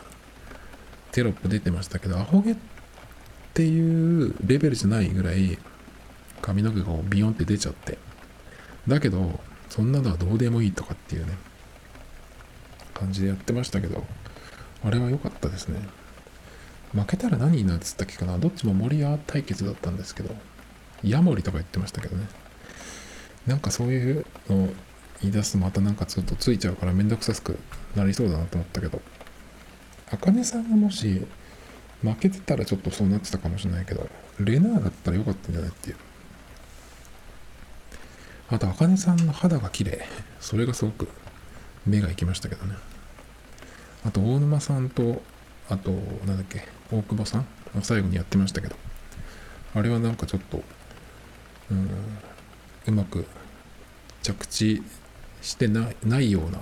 [1.11, 2.57] テロップ出てましたけどアホ毛っ
[3.55, 5.59] ていうレベルじゃないぐらい
[6.45, 7.97] 髪の毛がビヨンって出ちゃって
[8.86, 9.40] だけど
[9.70, 11.32] そんなのはどうでもいいとかっていうね、
[12.92, 14.05] 感じでやってましたけど、
[14.84, 15.80] あれは良かったですね。
[16.92, 20.36] 負けたら何になっつったっけかなどっちも森屋対決だったんですけど、
[21.03, 22.26] ヤモリとか言ってましたけどね。
[23.47, 24.68] なんかそういうのを
[25.22, 27.59] 言い出すとまたなんかずっとついちゃうからめんどくさく
[27.97, 29.01] なりそうだなと思ったけど、
[30.12, 31.26] あかねさんがもし
[32.03, 35.97] 負けてたらちょっとそうなってたかもしれないけど、レナーだったらよかったんじゃないっていう。
[38.51, 40.07] あと、あかねさんの肌が綺麗。
[40.40, 41.09] それがすごく
[41.86, 42.74] 目が行きましたけどね。
[44.07, 45.22] あと、大沼さんと、
[45.68, 45.90] あと、
[46.26, 47.47] なんだっけ、大久保さん？
[47.82, 48.76] 最後にやってましたけど、
[49.74, 50.62] あれはなんかちょっと、
[51.70, 51.88] うん、
[52.86, 53.26] うまく
[54.22, 54.82] 着地
[55.40, 56.61] してないような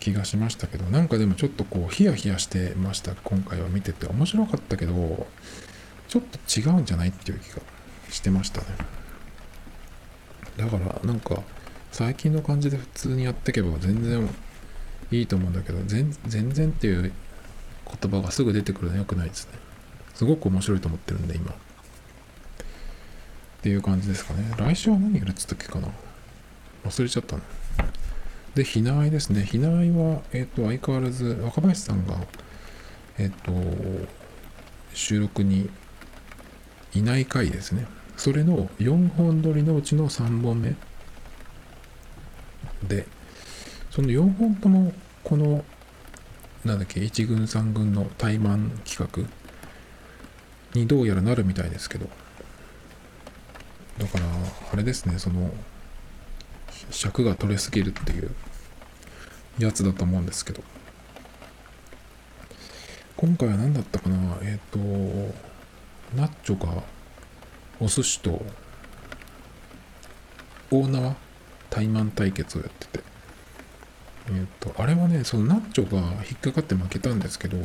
[0.00, 4.06] 気がしましたけど、なんかでもちょっとこう、ヒヤヒヤしてました、今回は見てて。
[4.06, 5.26] 面白かったけど、
[6.08, 7.62] ちょっと違うんじゃないっていう気が
[8.10, 8.66] してましたね。
[10.56, 11.42] だからなんか
[11.90, 14.28] 最近の感じで普通にやっていけば全然
[15.10, 17.12] いいと思うんだけど全然っていう
[18.00, 19.58] 言葉がすぐ出てくるのは良くないですね。
[20.14, 21.50] すごく面白いと思ってるんで今。
[21.50, 21.54] っ
[23.62, 24.54] ていう感じですかね。
[24.56, 25.88] 来週は何やるっつったっけかな。
[26.84, 27.42] 忘れちゃったの
[28.54, 29.44] で、ひなあいですね。
[29.44, 32.16] ひなあいは、えっ、ー、と、相変わらず、若林さんが、
[33.18, 34.08] えっ、ー、と、
[34.94, 35.70] 収録に
[36.94, 37.86] いない回ですね。
[38.22, 40.76] それの4本撮りのうちの3本目。
[42.86, 43.04] で
[43.90, 44.92] その4本とも
[45.24, 45.64] この
[46.64, 49.28] なんだっけ1軍3軍の怠慢企画
[50.78, 52.08] にどうやらなるみたいですけど。
[53.98, 54.24] だから
[54.72, 55.52] あれですねその
[56.92, 58.30] 尺が取れすぎるっていう
[59.58, 60.62] やつだと思うんですけど。
[63.16, 65.34] 今回は何だったかなえっ、ー、と
[66.14, 66.84] ナッチョが
[67.82, 68.40] お寿司と
[70.70, 71.16] 大縄
[71.68, 73.12] 怠慢対決をやってて。
[74.28, 77.56] えっ、とあれはねそのナッチョが引っかかって負けたんですけど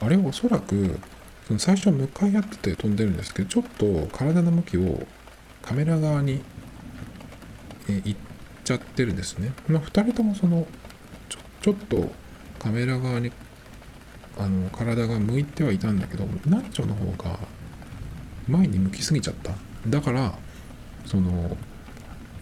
[0.00, 0.98] あれはおそらく
[1.46, 5.06] その最初向かい合ってて飛んでるんですけどちょっと体の向きを
[5.60, 6.40] カメラ側に、
[7.88, 8.20] え、行っ
[8.64, 10.66] ちゃってるんですね、まあ、2人ともその
[11.28, 12.10] ちょちょっと
[12.58, 13.30] カメラ側に
[14.38, 17.38] あの体が向いてはいたんだけどナッチョの方が
[18.50, 19.52] 前に向きすぎちゃった。
[19.86, 20.38] だから
[21.06, 21.56] その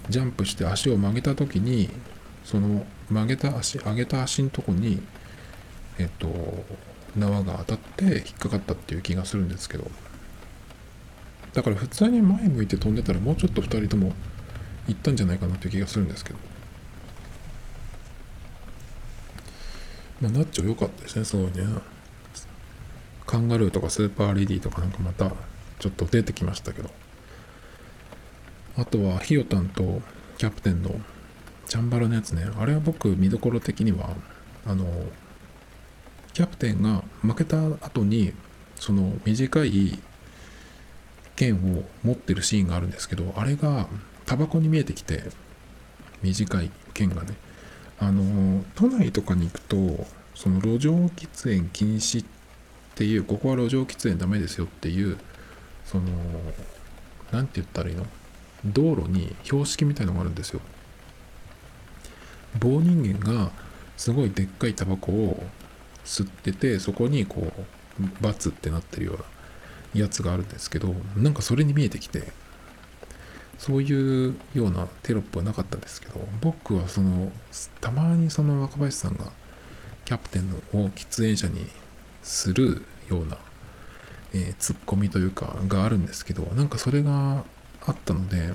[0.09, 1.91] ジャンプして足を曲げた時に
[2.45, 5.03] その曲げた足上げた足のとこに
[5.99, 6.65] えっと
[7.17, 9.91] 縄が当たって引っかかったっていう気がするんですけど。
[11.55, 14.13] だから普通に前向いて飛んでたらもうちょっと2人とも
[14.87, 16.39] 行ったんじゃないかなっていう気がするんですけど。
[20.21, 21.51] まあナッチョ良かったですねそうね。
[23.27, 25.33] カンガルーとかスーパーレディーとかなんかまた
[25.79, 26.91] ちょっと出てきましたけど
[28.77, 30.03] あとはひよたんと
[30.39, 31.01] キャプテンの
[31.69, 32.47] チャンバラのやつね。
[32.59, 34.17] あれは僕、見どころ的には、
[34.67, 34.87] あの、
[36.33, 38.33] キャプテンが負けた後に、
[38.77, 39.99] その短い
[41.37, 43.87] 剣を持ってるシーンがあるんですけど、あれが
[44.25, 45.25] タバコに見えてきて、
[46.23, 47.35] 短い剣がね。
[48.01, 52.27] あの、都内とかに行くと、その路上喫煙禁止っ
[52.95, 55.19] ていう、ここは路上喫煙ダメですよっていう、
[55.91, 56.05] その、
[57.33, 58.07] なんて言ったらいいの？
[58.65, 60.61] 道路に標識みたいのがあるんですよ。
[62.59, 63.51] 棒人間が
[63.97, 65.43] すごいでっかいタバコを
[66.05, 67.53] 吸ってて、そこにこ
[68.01, 69.17] う、バツってなってるよう
[69.99, 72.33] なやつがあるんですけど、なんかそれに見えてきて、
[73.59, 77.33] そういうようなテロップはなかったんですけど、僕はその、
[77.81, 79.33] たまにその若林さんが
[80.05, 81.67] キャプテンを喫煙者に
[82.23, 83.37] するような、
[84.35, 87.45] えー、ツッコミというか、があるんですけど、なんかそれが
[87.87, 88.55] あったので、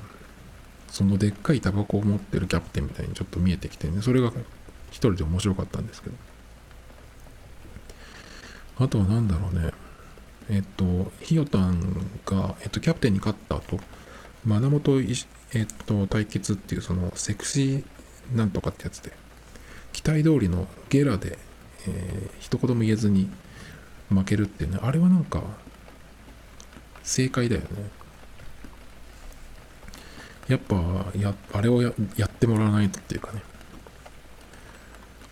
[0.90, 4.32] そのでっかいタバコを持ってるキャプテンみたいにちょっと見えてきてね、それが
[4.92, 6.16] 一人で面白かったんですけど。
[8.80, 9.72] あとは何だろうね。
[10.50, 13.80] えっと、ひよたんが、えっと、キャプテンに勝った後、
[14.46, 19.14] まなもと、えっと、対決っていう、その、セクシーなんとかってやつで、
[19.94, 21.38] 期待通りのゲラで、
[21.88, 23.30] えー、一言も言えずに
[24.14, 25.42] 負けるってね、あれはなんか、
[27.04, 27.68] 正解だよね。
[30.48, 30.76] やっぱ、
[31.18, 33.42] や、あれをややってもらわないとっていうかね。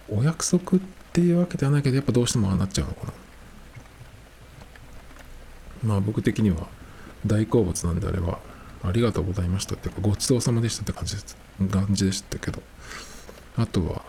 [0.09, 0.81] お約束っ
[1.13, 3.13] ていうわけではないけど、やっぱどうしてもああなっちゃうのかな。
[5.83, 6.67] まあ僕的には
[7.25, 8.39] 大好物なんであれば、
[8.83, 11.37] ありがとうございましたっていうか、ごちそうさまでしたって感じです
[11.69, 12.61] 感じでしたけど、
[13.57, 14.03] あとは、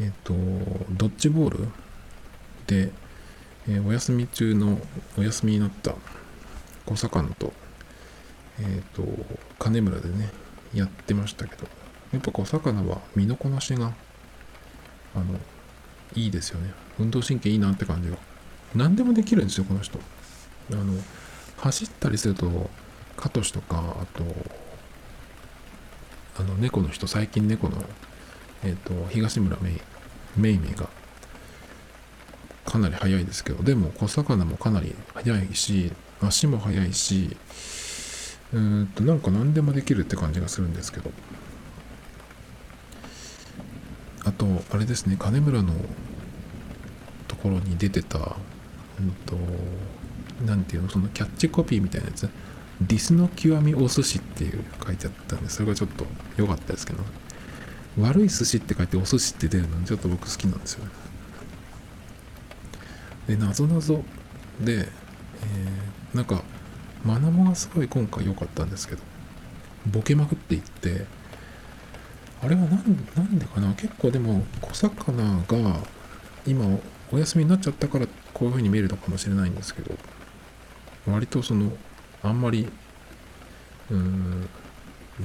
[0.00, 0.34] えっ、ー、と、
[0.90, 1.68] ドッジボール
[2.66, 2.90] で、
[3.68, 4.80] えー、お休み中の、
[5.16, 5.94] お休みになった
[6.86, 7.52] 小魚と、
[8.58, 9.04] えっ、ー、と、
[9.58, 10.30] 金村でね、
[10.74, 11.66] やってましたけど、
[12.12, 13.92] やっぱ小魚は身のこなしが、
[15.14, 15.38] あの、
[16.14, 16.72] いいですよね。
[16.98, 18.16] 運動神経いいなって感じが。
[18.74, 19.98] 何でもできるんですよ、この人。
[20.72, 20.92] あの
[21.56, 22.70] 走ったりすると
[23.16, 24.24] カトシとかあと
[26.38, 27.82] あの猫の人最近猫の、
[28.62, 29.80] えっ、ー、と東村めい
[30.36, 30.88] めいが
[32.68, 35.90] かなり速いですけどでも小魚もかなり速いし
[36.20, 37.34] 足も速いし
[38.52, 41.10] うんとなんか何でもできるって感じがするんですけど。
[44.24, 45.72] あとあれですね金村の
[47.28, 48.36] ところに出てた
[49.00, 49.36] うんと
[50.44, 52.28] なんていうのそのキャッチコピーみたいなやつ。
[52.80, 56.06] ディスの極みお寿司っていう書いてあったんでそれがちょっと
[56.36, 57.02] 良かったですけど。
[57.98, 60.90] 悪い寿司って書いてお寿司って出るのちょっと僕好きなんですよね。
[63.28, 64.02] でなぞなぞ。
[64.60, 66.42] で、えー、なんか
[67.04, 69.02] マナモがすごい今回良かったんですけど。
[69.86, 71.04] ボケまくっていって。
[72.42, 73.74] あれはなんでかな。
[73.74, 75.80] 結構でも小魚が
[76.46, 76.78] 今
[77.12, 79.94] お休みになっちゃったからこういう風に見えるのかもしれないんですけど。
[81.06, 81.70] 割とその
[82.22, 82.68] あんまり
[83.90, 84.48] うん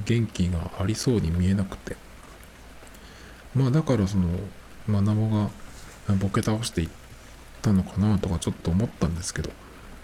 [0.06, 1.96] 元気がありそうに見えなくて。
[3.56, 4.28] まあだからその
[4.88, 5.50] マナモ
[6.08, 7.03] がボケ倒していって
[7.64, 9.50] たのかなとかちょっと思ったんですけど。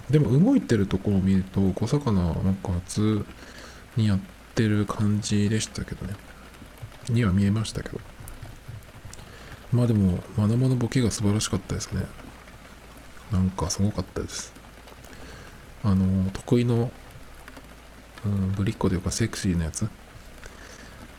[0.10, 3.26] でも動いてるところを見ると小魚はなんか普通
[3.96, 4.20] にやっ
[4.56, 6.16] てる感じでしたけどね。
[7.10, 8.00] には見えましたけど。
[9.72, 12.06] まあでもマナモのボケが素晴らしかったですね。
[13.32, 14.54] なんかすごかったです。
[15.84, 16.92] あの、得意の、
[18.26, 19.88] うん、ぶりっ子というかセクシーなやつ。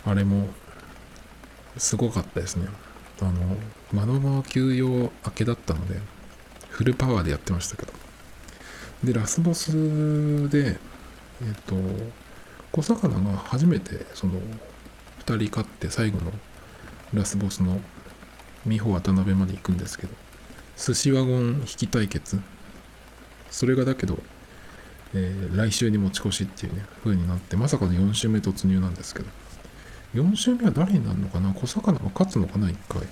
[0.04, 0.48] あれも、
[1.76, 2.68] すごかったですね。
[3.20, 3.32] あの、
[3.92, 6.00] マノマ休養明けだったので、
[6.80, 7.92] フルパワーでやってましたけど。
[9.04, 10.78] で、ラスボスで、
[11.42, 11.74] えっ、と、
[12.72, 14.40] 小魚が初めて、その、
[15.26, 16.32] 2人勝って最後の
[17.12, 17.82] ラスボスの
[18.64, 20.14] 美穂渡辺まで行くんですけど、
[20.78, 22.40] 寿司ワゴン引き対決。
[23.50, 24.18] それがだけど、
[25.12, 29.28] えー、来週に持ち越しっていうね、風になって、まさかの4週目突入なんですけど、
[30.14, 31.52] 4週目は誰になるのかな？
[31.52, 33.02] 小魚が勝つのかな ?1 回。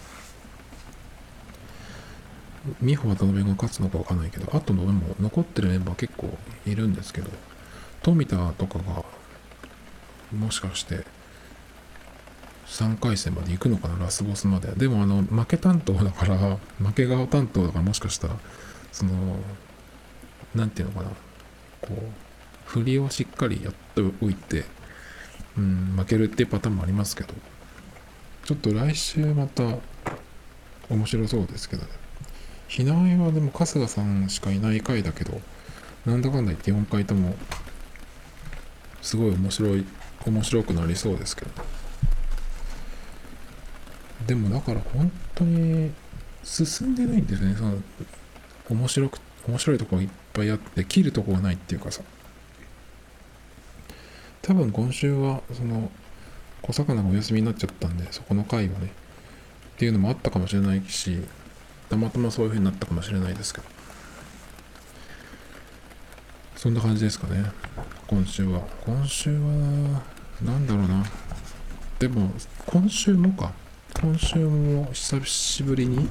[2.80, 7.30] 美穂渡辺が勝つのかわかんないけど、あとのでも残ってるメンバー結構いるんですけど、
[8.02, 9.04] 富田とかが、
[10.36, 11.04] もしかして、
[12.66, 14.68] 3回戦まで行くのかなラスボスまで。
[14.72, 18.36] でもあの、負け担当だから、負け側担当だからもしかしたら、
[18.92, 19.12] その、
[20.54, 21.10] なんていうのかな、
[21.80, 21.96] こう、
[22.66, 24.64] 振りをしっかりやっておいて、
[25.56, 27.34] うん、負けるっていうパターンもありますけど、
[28.44, 29.62] ちょっと来週また
[30.90, 31.88] 面白そうですけどね。
[32.68, 35.40] 避難はでも春日さんしかいない回だけど、
[36.06, 37.34] なんだかんだ言って4回とも、
[39.02, 39.84] すごい面白い、
[40.26, 41.50] 面白くなりそうですけど。
[44.26, 45.92] でもだから本当に
[46.44, 47.54] 進んでないんですね。
[47.56, 47.78] その
[48.68, 52.02] 面白く、面白いとこがいっぱいあって、切るとこがないっていうかさ。
[54.42, 55.90] 多分今週は、その、
[56.62, 61.22] 小魚がお休みになっちゃったんで、そこの回はね、っていうのもあったかもしれないし、
[61.88, 63.66] たまたまそういう風になったかもしれないですけど。
[66.56, 67.50] そんな感じですかね。
[68.06, 68.60] 今週は。
[68.84, 70.02] 今週は、
[70.42, 71.04] なんだろうな。
[71.98, 72.30] でも、
[72.66, 73.52] 今週もか。
[74.00, 76.08] 今週も久しぶりに、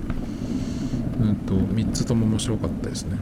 [1.22, 3.18] うんと、3つとも面白かったですね。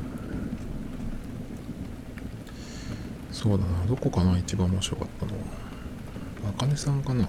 [3.31, 3.85] そうだな。
[3.85, 4.37] どこかな？
[4.39, 5.39] 一番面白かったのは。
[6.49, 7.27] あかねさんかなあ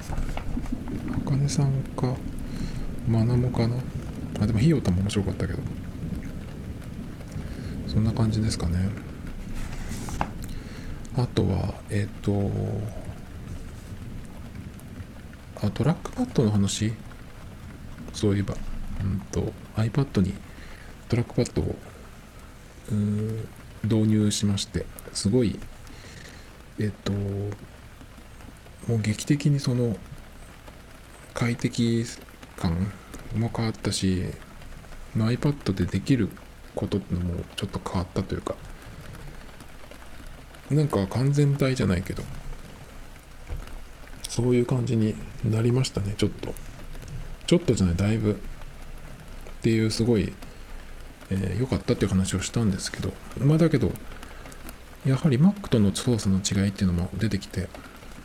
[1.29, 2.15] かねさんか、
[3.09, 3.77] まなもかな
[4.41, 5.59] あ、でもひよたも面白かったけど。
[7.87, 8.91] そんな感じですかね。
[11.17, 12.51] あとは、えっ、ー、と、
[15.63, 16.93] あ、トラックパッドの話？
[18.13, 18.55] そういえば、
[19.03, 20.35] うんと、iPad に
[21.09, 21.77] トラックパッドを
[23.83, 24.85] 導入しまして、
[25.15, 25.59] すごい、
[26.79, 29.97] えっ、ー、と、もう劇的にその
[31.33, 32.05] 快適
[32.57, 32.93] 感
[33.37, 34.25] も変わったし、
[35.17, 36.29] iPad でできる
[36.75, 38.55] ことってのもちょっと変わったというか、
[40.71, 42.23] なんか完全体じゃないけど、
[44.29, 45.15] そういう感じに
[45.45, 46.55] なりましたね、ちょっと。
[47.47, 48.33] ちょっとじゃない、だいぶ。
[48.33, 48.35] っ
[49.63, 50.33] ていう、すごい、
[51.31, 53.93] えー、良かったっていう話をしたんですけど、まあだけど、
[55.07, 57.69] やはり Mac との操作の違いっていうのも出てきて、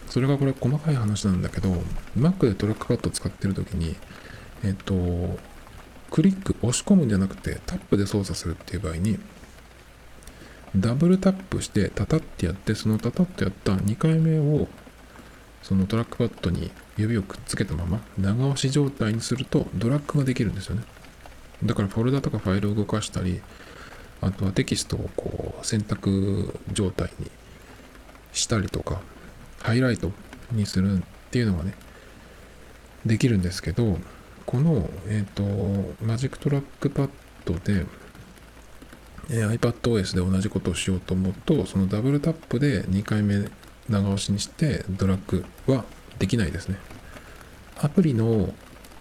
[0.09, 1.71] それがこれ細かい話なんだけど、
[2.17, 3.95] Mac でトラックパッド使ってる時に、
[4.63, 4.93] えっと、
[6.09, 9.17] クリック、押し込むんじゃなくてタップで操作するっていう場合に、
[10.75, 14.67] ダブルタップしてタタってやってそのタタってやった2回目を
[15.61, 20.83] そのトラックパッドに指をくっつけたまま長押し状態にするとドラッグができるんですよね。
[21.63, 23.41] だからフォルダとかファイルを動かしたり
[24.21, 27.29] あとはテキストをこう選択状態に
[28.33, 29.01] したりとか
[29.61, 30.11] ハイライト
[30.51, 31.73] にするっていうのがね
[33.05, 33.99] できるんですけど
[34.51, 37.85] この、え、ー、と Magic Trackpad で
[39.29, 43.49] え iPadOS で同じことをしようと思うと、そのダブルタップで2回目
[43.89, 45.85] 長押しにしてドラッグは
[46.19, 46.77] できないですね。
[47.79, 48.53] アプリの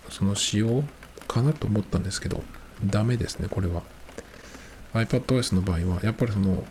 [0.09, 0.85] その仕様
[1.27, 2.43] かなと思ったんですけど、
[2.85, 3.83] ダメですね、これは。
[4.95, 6.65] iPadOS の場合は、やっぱりその、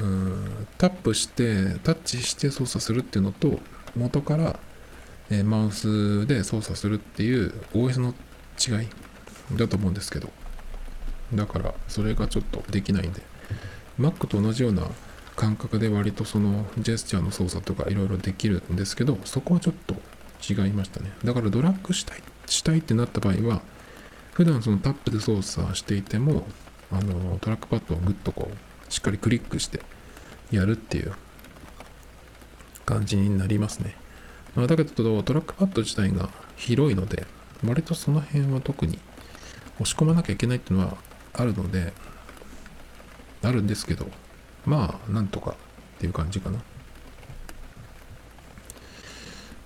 [0.00, 3.58] うんタップして、タッチして操作するっていうのと、
[3.96, 4.60] 元から、
[5.30, 8.14] えマウスで操作するっていう OS の
[8.58, 8.88] 違い
[9.56, 10.30] だと思うんですけど、
[11.34, 13.22] だからそれがちょっとできないんで。
[13.98, 14.86] Mac と同じような
[15.36, 19.94] 感覚で割とそのジェスチャーの操作とかいろいろできるんですけどそこはちょっと
[20.42, 21.12] 違いましたね。
[21.24, 23.60] だからドラッグしたいしたいってなった場合は
[24.32, 26.46] 普段そのタップで操作していても
[26.90, 29.80] あのトラックパッドをグッとこうしっかりクリックして
[30.50, 31.12] やるっていう
[32.86, 33.94] 感じになりますね、
[34.54, 37.26] まあ、だけどトラックパッド自体が広いので
[37.64, 38.98] 割とその辺は特に
[39.80, 40.98] 押し込まなきゃいけないっていうのは
[41.32, 41.92] あるので、
[43.42, 44.06] あるんですけど、
[44.66, 45.54] まあ、なんとかっ
[45.98, 46.58] ていう感じかな。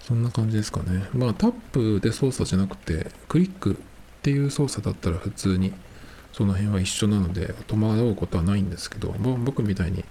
[0.00, 1.08] そんな感じですかね。
[1.14, 3.76] まあ、タップで操作じゃなくて、クリックっ
[4.22, 5.72] ていう操作だったら普通に
[6.32, 10.04] その辺は一緒なので、戸惑うことはないんですけど、僕みたいに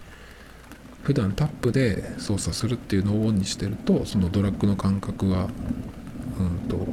[1.03, 5.49] 普段タップで操作するっていうのをオンにしてると、そのドラッグの感覚は、
[6.39, 6.87] うんと、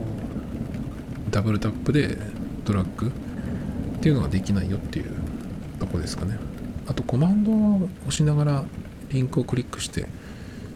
[1.30, 2.18] ダブルタップで
[2.64, 5.12] ドラッグっていうのができないよっていう
[5.78, 6.38] とこですかね。
[6.88, 8.64] あとコマンドを押しながら
[9.10, 10.08] リンクをクリックして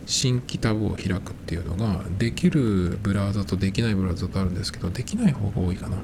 [0.07, 5.97] 新規タブを開くっていうのができるブラウザとできないブラウザとあるんですけどできない方が多いかな。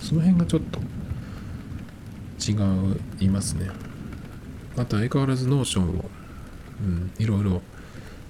[0.00, 0.80] その辺がちょっと
[2.40, 3.68] 違いますね。
[4.76, 6.04] あと相変わらず Notion を、
[6.82, 7.62] うん、いろいろ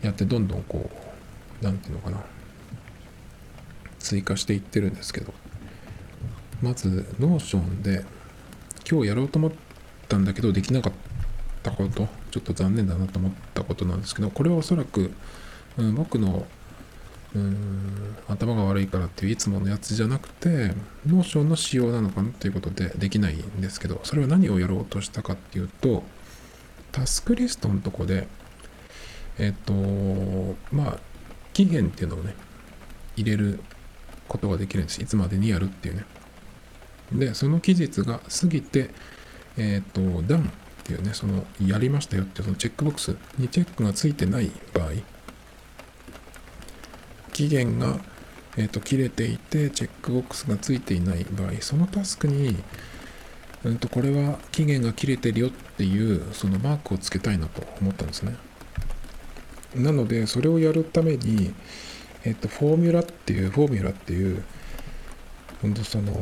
[0.02, 2.24] やってどんどんこう何て言うのかな。
[3.98, 5.32] 追加していってるんですけど。
[6.62, 8.04] まず、 Notionで、
[8.90, 9.52] 今日やろうと思っ
[10.08, 10.92] たんだけど、できなかっ
[11.62, 15.12] たこと、ちょっと残念だなと思ったことなんですけど、これはおそらく、
[15.78, 16.46] うん、僕の、
[17.34, 20.74] うん、頭が悪いからっていういつものやつじゃなくて、
[21.06, 26.02] Notionの仕様なのかなっていうことでできないんですけど、それは何をやろうとしたかっていうと、
[26.92, 28.26] タスクリストのとこで、
[29.38, 29.72] えっ、と、
[30.72, 30.98] まあ、
[31.52, 32.34] 期限っていうのをね、
[33.16, 33.60] 入れる
[34.28, 35.02] ことができるんです。
[35.02, 36.04] いつまでにやるっていうね。
[37.12, 38.90] で、その期日が過ぎて、
[39.56, 40.42] えっ、と、ダンっ
[40.84, 44.90] ていうね、その、やりましたよっていうそのチェックボックスにチェックがついてない場合、
[47.32, 47.98] 期限が、
[48.56, 52.56] えっ、と、切れていてチェックボックスがついていない場合そのタスクに、
[53.64, 58.36] うん、とこれは期限が切れてるよっていうそのマークをつけたいなと思ったんですね
[59.74, 61.54] なのでそれをやるために
[62.24, 64.42] えっとフォーミュラっていうフォーミュラっていう
[65.62, 66.12] 本当その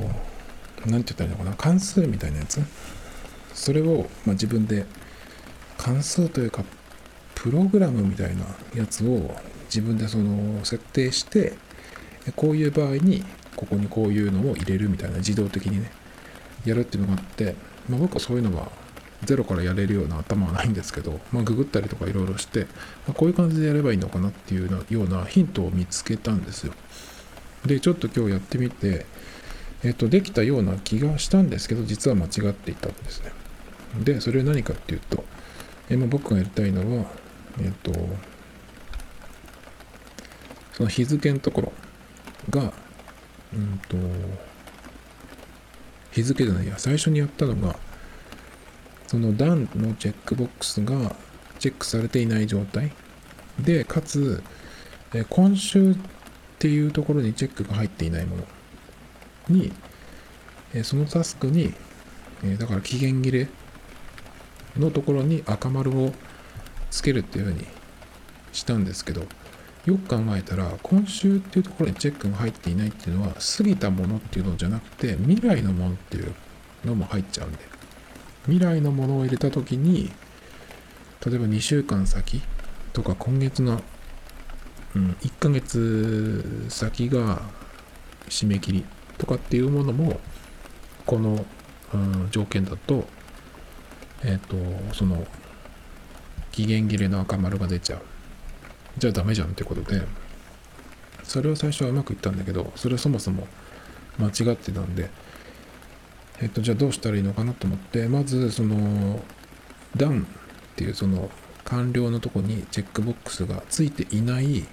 [0.86, 2.60] 何て言ったらいいのかな関数みたいなやつ？
[3.54, 4.86] それを、まあ、自分で
[5.76, 6.64] 関数というか
[7.34, 8.44] プログラムみたいな
[8.74, 9.34] やつを
[9.64, 11.54] 自分でその設定して
[12.36, 13.24] こういう場合に
[13.56, 15.90] ここにこういうのを入れるみたいな自動的にね
[16.64, 17.54] やるっていうのがあって、
[17.88, 18.70] まあ、僕はそういうのは
[19.24, 22.66] ゼロからやれるような頭はないんですけど、まあ、ググったりとかいろいろして、ま
[23.10, 26.72] あ、こういう感じでやればいいのかなっていうようなヒントを見つけたんですよ。
[27.66, 29.04] でちょっと今日やってみて
[29.82, 33.32] えっとできたような気がしたんですけど実は間違っていたんですね。
[34.04, 35.24] でそれは何かっていうと、
[35.88, 37.06] えまあ、僕がやりたいのは
[37.60, 37.92] えっ、と、
[40.74, 41.72] その日付のところ
[42.50, 42.72] が、
[43.52, 43.96] うんと、
[46.12, 47.76] 日付じゃないや、最初にやったのが、
[49.08, 51.16] その段のチェックボックスが
[51.58, 52.92] チェックされていない状態。
[53.58, 54.42] で、かつ、
[55.14, 55.96] え今週っ
[56.58, 58.44] ていうところにチェックが入っていないもの。
[59.48, 59.72] に、
[60.74, 61.74] えそのタスクに、
[62.44, 63.48] えだから期限切れ
[64.76, 66.12] のところに赤丸を
[66.90, 67.66] つけるっていうふうに
[68.52, 69.22] したんですけど
[69.86, 76.34] よく考えたら今週っていうところにチェックが入っていないっていうのは過ぎたものっていうのじゃなくて未来のものっていう
[76.84, 77.77] のも入っちゃうんで。
[78.48, 80.10] 未来のものを入れた時に
[81.24, 82.42] 例えば2週間先
[82.92, 83.80] とか今月の、
[84.96, 87.42] うん、1ヶ月先が
[88.28, 88.84] 締め切り
[89.18, 90.20] とかっていうものも
[91.06, 91.44] この、
[91.94, 93.06] うん、条件だと
[94.24, 95.26] えっ、ー、とその
[96.58, 98.02] 期限切れの赤丸が出ちゃう。
[98.98, 100.02] じゃあダメじゃんってことで、
[101.22, 103.46] それは最初はうまくいったんだけど、それはそもそも
[104.18, 105.08] 間違ってたんで、
[106.40, 109.20] えっと、じゃあどうしたらいいのかなと思って、まず、その、
[109.96, 110.24] ダウンっ
[110.76, 111.30] ていうその
[111.64, 114.64] 完了のとこにチェックボックスがついていない、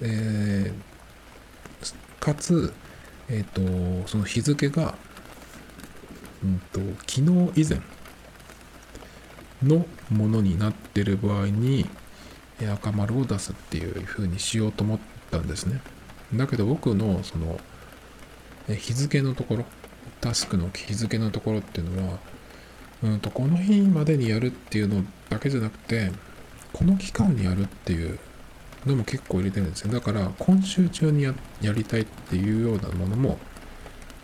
[0.00, 2.72] えー、かつ、
[3.28, 3.62] えっ、と、
[4.08, 4.96] その日付が、
[6.42, 7.80] うんと、昨日以前
[9.62, 11.88] のものになってる場合に
[12.72, 14.98] 赤丸を出すっていう風にしようと思っ
[15.30, 15.80] たんですね。
[16.34, 17.60] だけど僕のその
[18.68, 19.64] 日付のところ、
[20.20, 22.18] タスクの日付けのところっていうのは、
[23.02, 26.12] うんとこの日までにやるっていうのだけじゃなくて、
[26.72, 28.18] この期間にやるっていう
[28.86, 29.92] のも結構入れてるんですよ。
[29.92, 33.38] だから今週中にやりたいっていうようなものも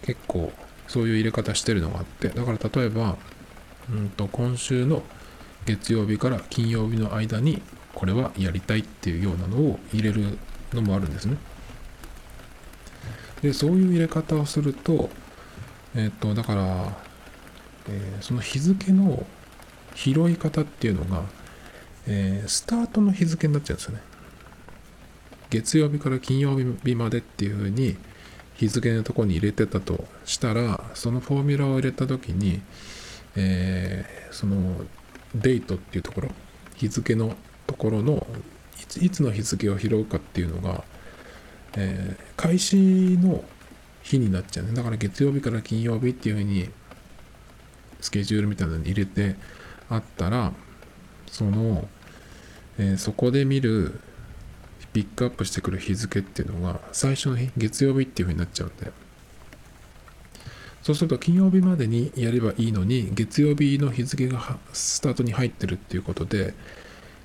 [0.03, 0.53] 結構
[0.87, 3.17] そういう入れ方してるのがあって、だから例えば、
[3.91, 5.03] うんと今週の
[5.65, 7.63] 月曜日から金曜日の間に
[7.95, 10.39] これはやりたいっていうようなのを入れる
[10.73, 11.37] のもあるんですね。
[13.43, 15.11] で、そういう入れ方をすると、
[15.97, 16.99] えっ、と、だから、
[17.89, 19.27] えー、その日付の
[19.95, 21.23] 拾い方っていうのが、
[22.07, 24.03] えー、スタートの日付になっちゃうんですよね。
[25.51, 27.97] 月曜日から金曜日までっていうふうに
[28.57, 32.61] 日付のとこに入れてたとしたら、そのフォーミュラを入れた時に、
[33.35, 34.85] えー、その
[35.35, 36.31] デートっていうところ
[36.75, 37.37] 日付の
[37.67, 38.27] ところの
[38.81, 40.85] いついつの日付を拾うかっていうのが、
[41.77, 43.45] えー、開始の
[44.07, 44.73] 日になっちゃうね。
[44.73, 46.69] だから月曜日から金曜日っていうふうに
[48.01, 49.37] スケジュールみたいなのに入れて
[49.89, 50.53] あったら
[51.27, 51.89] その、
[52.79, 54.01] えー、そこで見る
[54.93, 58.93] ピックアップしてくる日付っていうのが最初の日月曜日っていうふうになっちゃうんで
[60.87, 66.55] そうすると金曜日までにやればいいのに、月曜日の日付がスタートに入ってるっていうことで、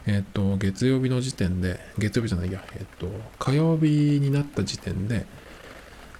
[0.08, 3.08] えっ、と、月曜日の時点で、月曜日じゃないや、えっ、と、
[3.38, 5.28] 火曜日になった時点で、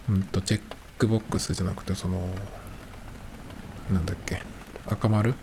[0.10, 0.62] うんと、チェッ
[0.98, 2.28] クボックスじゃなくて、その、
[3.92, 4.42] なんだっけ、
[4.88, 5.34] 赤丸？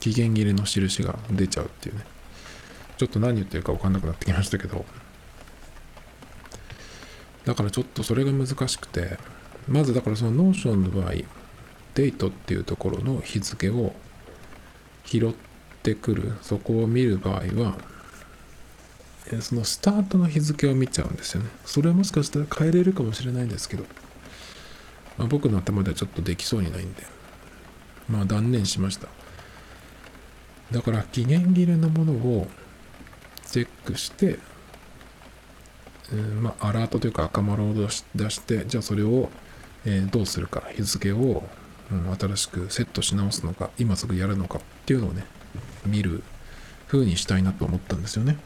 [0.00, 2.04] 期限切れの印が出ちゃうっていうね。
[2.96, 4.84] ちょっと何言ってるか分かんなくなってきましたけど、
[7.44, 9.18] だからちょっとそれが難しくて、
[9.68, 13.94] まずだからその Notionの場合、デートっていうところの日付を
[15.04, 15.32] 拾っ
[15.82, 17.78] てくる、そこを見る場合は、
[19.40, 21.50] そのスタートの日付を見ちゃうんですよね。
[21.64, 23.84] それはもしかしたら変えれるかもしれないんですけど、
[25.16, 27.02] まあ、僕の頭ではちょっとできそうにないんで、
[28.08, 29.08] まあ断念しました。
[30.72, 32.46] だから期限切れのものを
[33.46, 34.38] チェックして、
[36.12, 39.30] うんまあ、アラートというか赤丸を出して、じゃあそれを
[39.84, 41.44] え、どうするか、日付を、
[41.90, 45.24] うん、新しくセットし直すのか、今すぐやるのかっていうのをね、
[45.86, 46.22] 見る
[46.88, 48.36] 風にしたいなと思ったんですよね。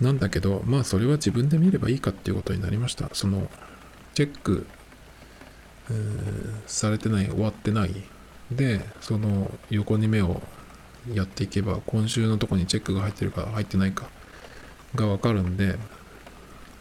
[0.00, 3.08] なんだけど、まあそれは自分で見ればいいかっていうことになりました。
[3.12, 3.48] その、
[4.14, 4.66] チェック、
[5.90, 7.94] うーんされてない、終わってない。
[8.50, 10.42] で、その横に目を
[11.12, 14.08] やっていけば、今週のとこにチェックが入ってるか入ってないか
[14.94, 15.78] がわかるんで、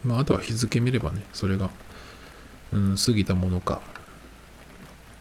[0.04, 1.70] まああとは日付見ればね、それが、
[2.74, 3.82] うん、過ぎたものか、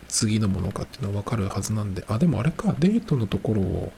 [0.08, 3.92] 次のものかっていうのは分かるはずなんで、あ、でもあれか、デートのところを、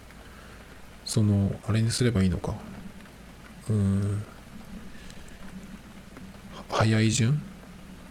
[1.05, 2.55] その、あれにすればいいのか。
[3.68, 4.22] うん、
[6.70, 7.40] 早い順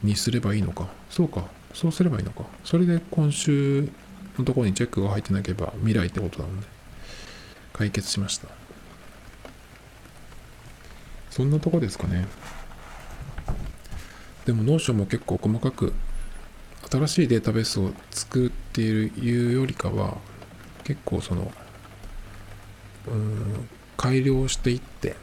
[0.04, 0.88] にすればいいのか。
[1.10, 2.46] そうか、そうすればいいのか。
[2.64, 3.90] それで今週
[4.38, 6.68] のところにチェックが入ってなければ未来ってことなので、
[7.74, 8.48] 解決しました。
[11.30, 12.28] そんなとこですかね。
[14.46, 15.94] でも、 Notionも結構細かく
[16.90, 20.18] 新しいデータベースを作っているいうよりかは
[20.84, 21.52] 結構その
[23.08, 25.16] うん改良していって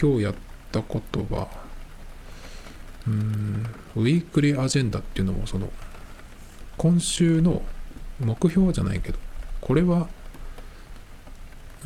[0.00, 0.34] 今日やっ
[0.72, 1.48] たことは
[3.06, 5.70] うんウィークリーアジェンダっていうのもその
[6.76, 7.62] 今週の
[8.20, 9.18] 目標じゃないけど
[9.60, 10.08] これは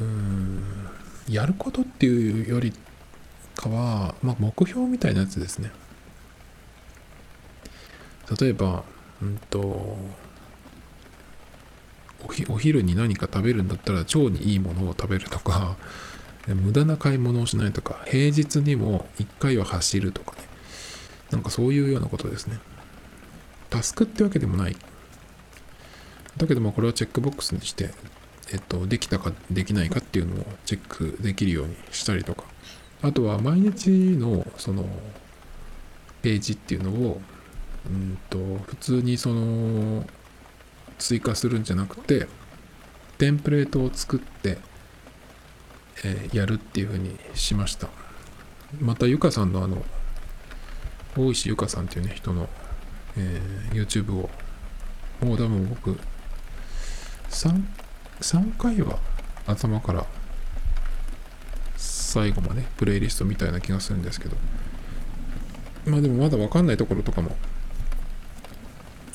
[0.00, 0.62] うん
[1.28, 2.72] やることっていうより
[3.60, 5.70] かは、まあ、目標みたいなやつですね。
[8.40, 8.84] 例えば、
[9.22, 9.98] うんと、
[12.24, 15.76] おひお昼に何か食べるんだったら腸にいいものを食べるとか、
[16.46, 20.42] 無駄な買い物をしないとか、平日にも1回は走るとかね。
[21.30, 22.58] なんかそういうようなことですね。
[23.68, 24.76] タスクってわけでもない。
[26.36, 27.90] だけどもこれはチェックボックスにして、
[28.52, 32.44] えっと、できたかできないかっていうのをチェックできるようにしたりとか。
[33.02, 34.84] あとは毎日のその
[36.20, 37.20] ページっていうのを
[37.86, 40.06] うんと普通にその
[40.98, 42.28] 追加するんじゃなくて
[43.16, 44.58] テンプレートを作って、
[46.04, 47.88] えーやるっていう風にしました。
[48.80, 49.84] またゆかさんのあの
[51.16, 52.48] 大石ゆかさんっていうね人の、
[53.16, 54.30] えー YouTube を
[55.24, 55.98] もう多分僕
[57.30, 57.62] 3,
[58.20, 58.98] 3回は
[59.46, 60.06] 頭から
[61.76, 64.36] 最後までプレイリストみたいな気がするんですけど。
[65.86, 67.36] まあでもまだ分かんないところとかも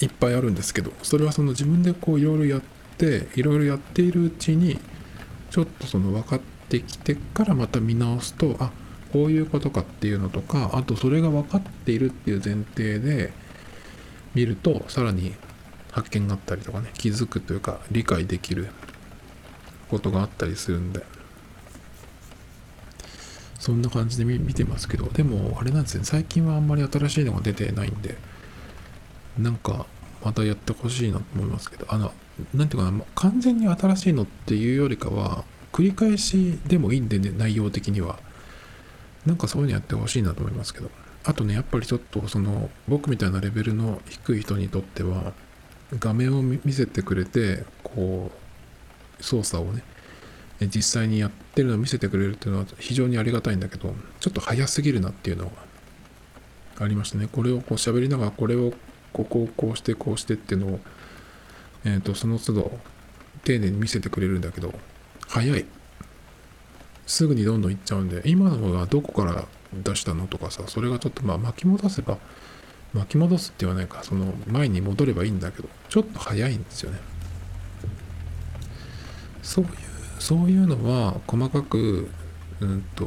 [0.01, 2.61] いっぱいあるんですけどそれはその自分でこういろいろやっ
[2.97, 4.79] ていろいろやっているうちに
[5.51, 8.71] ちょっとその分かってきてからまた見直すとあ
[9.13, 13.33] こういうことかっていうのとかあとそれが分かっているっていう前提で
[14.33, 15.33] 見るとさらに
[15.91, 18.67] 発見があったりとかね気づくというか理解できる
[19.89, 21.03] ことがあったりするんで。
[23.57, 26.03] そんな感じで見てますけどでもあれなんですね。
[26.03, 28.15] 最近はあんまり新しいのが出てないんで
[29.39, 29.87] なんか
[30.23, 32.11] またやってほしいなと思いますけどあの
[32.53, 35.45] なんていうかな完全に新しいのっていうよりかは
[35.75, 38.17] 繰り返しでもいいんでね内容的には。
[39.25, 40.89] なんかそういうのやってほしいなと思いますけど。
[41.25, 45.33] あとねやっぱりちょっとその僕みたいなレベルの低い人にとっては
[45.99, 48.31] 画面を見せてくれてこ
[49.19, 49.83] う操作をね
[50.61, 55.51] 実際にやってるのを見せてくれるっていうのは非常にありがたいんだけどちょっと早すぎるなっていうの
[56.75, 57.27] がありましたね。
[57.29, 58.71] これをこう喋りながらこれを
[59.11, 60.79] ここをこうしてこうしてっていうのを、
[61.85, 62.79] えー、とその都度
[63.43, 64.73] 丁寧に見せてくれるんだけど
[65.27, 65.65] 早い。
[67.07, 72.17] すぐにどんどんいっちゃうんで今のはどこから出したのとかさそれがちょっとまあ巻き戻せば
[72.93, 76.99] 巻き戻すって言わないかその前に戻ればいいんだけどちょっと早いんですよね。
[79.43, 79.71] そういう
[80.17, 82.09] そういうのは細かく、
[82.61, 83.05] うん、と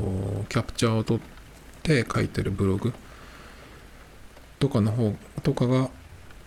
[0.48, 1.22] キャプチャーを取っ
[1.82, 2.92] て書いてるブログ
[4.60, 5.90] とかの方とかが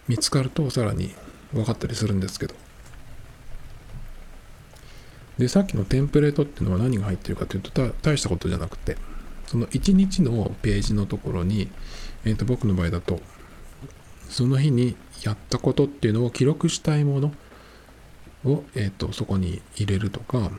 [0.07, 1.13] 見つかるとさらに
[1.51, 2.55] 分かったりするんですけど。
[5.41, 8.95] でさっきのテンプレートっていうのは何が入ってるかというとた大したことじゃなくて
[9.47, 11.69] その1日のページのところに、
[12.25, 13.19] えー、と僕の場合だと
[14.29, 17.33] その日にやったことっていうのを記録したいもの
[18.45, 20.51] を、えー、とそこに入れるとか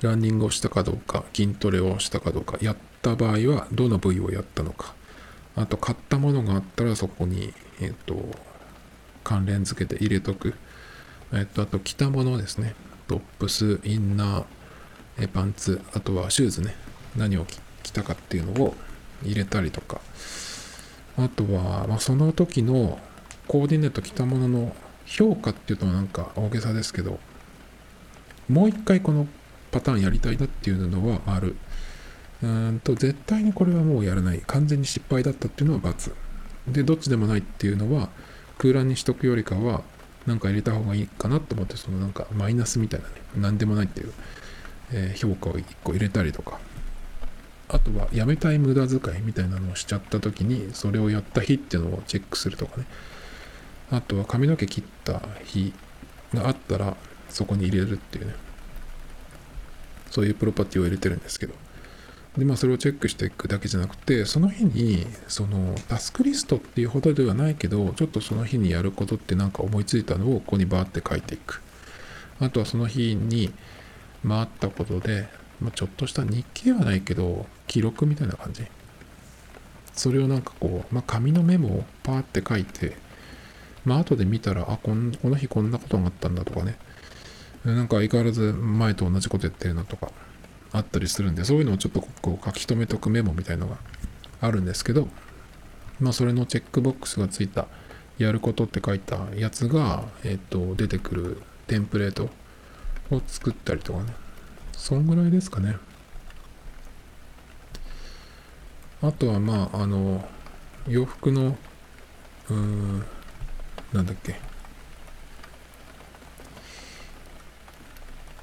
[0.00, 4.94] ランニングをしたかどうか筋トレをしたかどうかやった場合はどの部位をやったのか
[5.56, 8.16] あと買ったものがあったらそこに、えっ、と、
[9.22, 10.54] 関連付けて入れとく。
[11.32, 12.74] えっ、と、あと着たものですね。
[13.08, 16.74] トップス、インナー、パンツ、あとはシューズね。
[17.16, 17.46] 何を
[17.82, 18.74] 着たかっていうのを
[19.22, 20.00] 入れたりとか。
[21.16, 22.98] あとは、まあ、その時の
[23.46, 27.18] コーディネート着たものの評価っていうとなんか大げさですけど、
[28.48, 29.26] もう一回この
[29.70, 31.56] パターンやりたいなっていうのはある。
[32.42, 36.12] うーんと絶対にこれはもうやらない完全に失敗だったっていうのは×
[36.68, 38.08] でどっちでもないっていうのは
[38.58, 39.82] 空欄にしとくよりかは
[40.26, 44.12] なんか入れた方がいいかなと思ってそのなんかマイナスみたいなね何でもないっていう、
[44.92, 46.58] え評価を1個入れたりとか。
[47.68, 52.84] あとはやめたい無駄遣いみたいなのをしちゃった時にそれをやった日っていうのをチェックするとかね。
[53.90, 55.72] あとは髪の毛切った日
[56.34, 56.96] があったら
[57.30, 58.34] そこに入れるっていうね。
[60.10, 61.54] そういうプロパティを入れてるんですけど。
[62.36, 71.60] でまあそれをチェックしていくだけじゃなくてその日にそのタスクリストっていうほどではないけどちょっとその日にやることってなんか思いついたのをここにバーって書いていく。
[72.40, 73.52] あとはその日に
[74.26, 75.28] 回ったことで、
[75.60, 78.64] まあ、ちょっとした日記ではないけど記録みたいな感じ。
[79.92, 82.96] それをなんかこう、まあ、紙のメモをパーって書いて
[83.84, 86.78] まあ後で見たらあこんこの日こんなことがあったんだとかね。
[87.64, 90.10] なんか相変わらず前と同じことやってるなとか。
[90.72, 93.76] あったりするんでそういうのをちょっとこう書き留めとくメモみたいのが
[94.40, 95.08] あるんですけど
[96.00, 97.66] まあそれのチェックボックスがついた
[98.18, 102.30] やることって書いたやつが、えっと出てくるテンプレート
[103.10, 104.14] を作ったりとかね。
[104.72, 105.76] そんぐらいですかね。
[109.00, 110.28] あとはまああの
[110.86, 111.56] 洋服の
[112.50, 113.04] うーん
[113.92, 114.38] なんだっけ。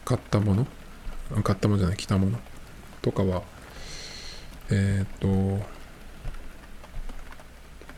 [0.04, 0.68] 買ったもの。
[1.44, 2.40] 買ったものじゃない着たもの。
[3.02, 3.44] とかは
[4.70, 5.60] えっ、と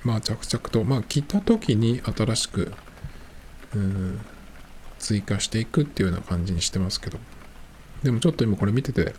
[0.03, 2.73] まあ着々とまあ着た時に新しく
[3.75, 4.19] うん
[4.99, 7.19] 追加していくっていうような感じにしてますけど。
[8.03, 9.13] でもちょっと今これ見てて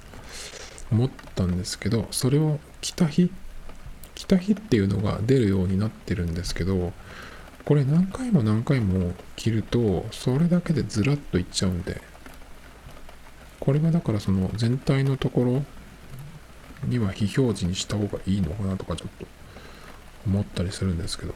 [0.91, 3.31] 思ったんですけどそれを着た日
[4.15, 6.93] 着た日っていうのが出るようになってるんですけど
[7.65, 12.01] これ何回も何回も着るとそれだけでずらっといっちゃうんで。
[13.63, 15.63] これがだからその全体のところ
[16.85, 19.27] には非表示にした方がいいのかなとかちょっと
[20.27, 21.35] 思ったりするんですけど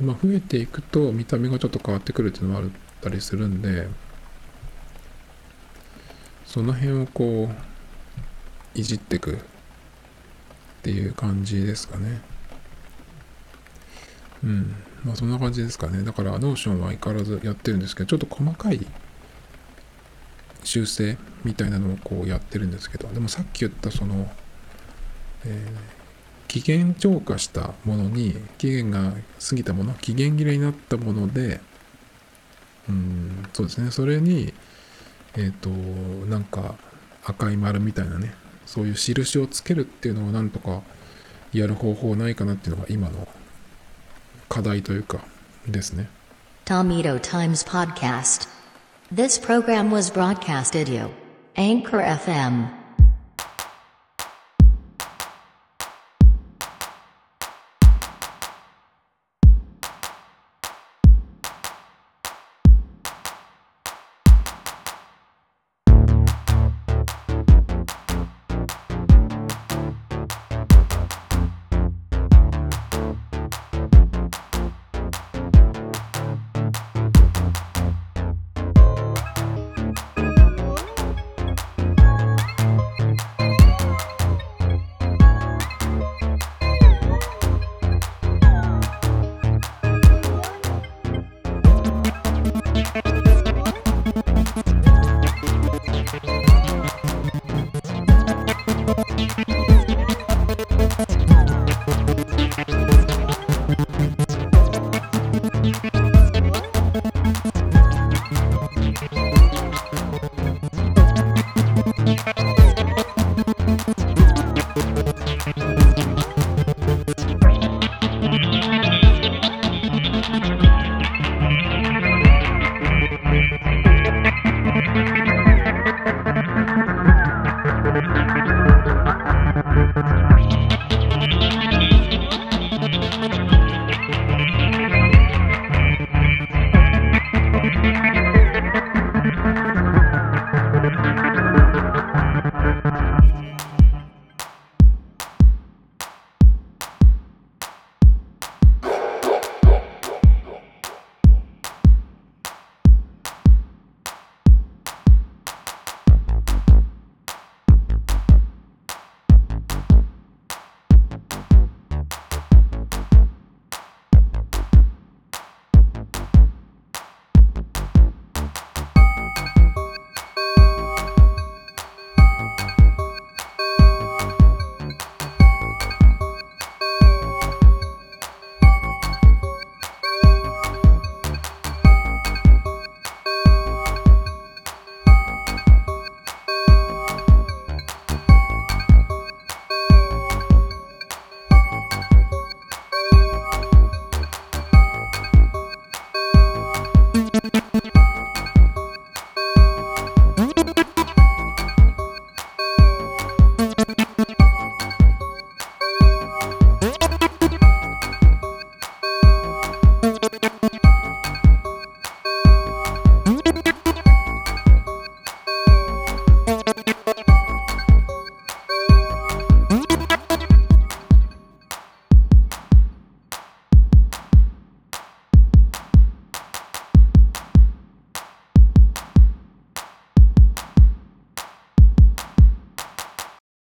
[0.00, 3.88] まあ増えていくと見た目がちょっと変わってくるっていうのもあったりするんで
[6.46, 9.36] その辺をこういじっていくっ
[10.84, 12.20] ていう感じですかね。
[14.44, 14.76] うん。
[15.04, 16.04] まあそんな感じですかね。
[16.04, 18.86] だから Notionは相変わらずやってるんですけどちょっと細かい
[20.68, 24.30] 修正みたいなのをこうやってるんですけどでもさっき言ったその、
[25.44, 25.98] えー
[26.48, 29.12] 期限超過したものに期限が
[29.46, 31.60] 過ぎたもの期限切れになったもので
[32.88, 34.54] うんそうですねそれに
[35.36, 36.74] えっ、となんか
[37.22, 40.80] 赤い丸みたいなねそういう印をつけるっていうのをなんとか
[41.52, 43.28] やる方法ないかなっていうのが今の
[44.48, 45.20] 課題というか
[45.68, 46.08] ですね
[46.64, 48.57] Tomito Times Podcast.
[49.10, 51.14] This program was broadcasted you.
[51.56, 52.77] Anchor FM.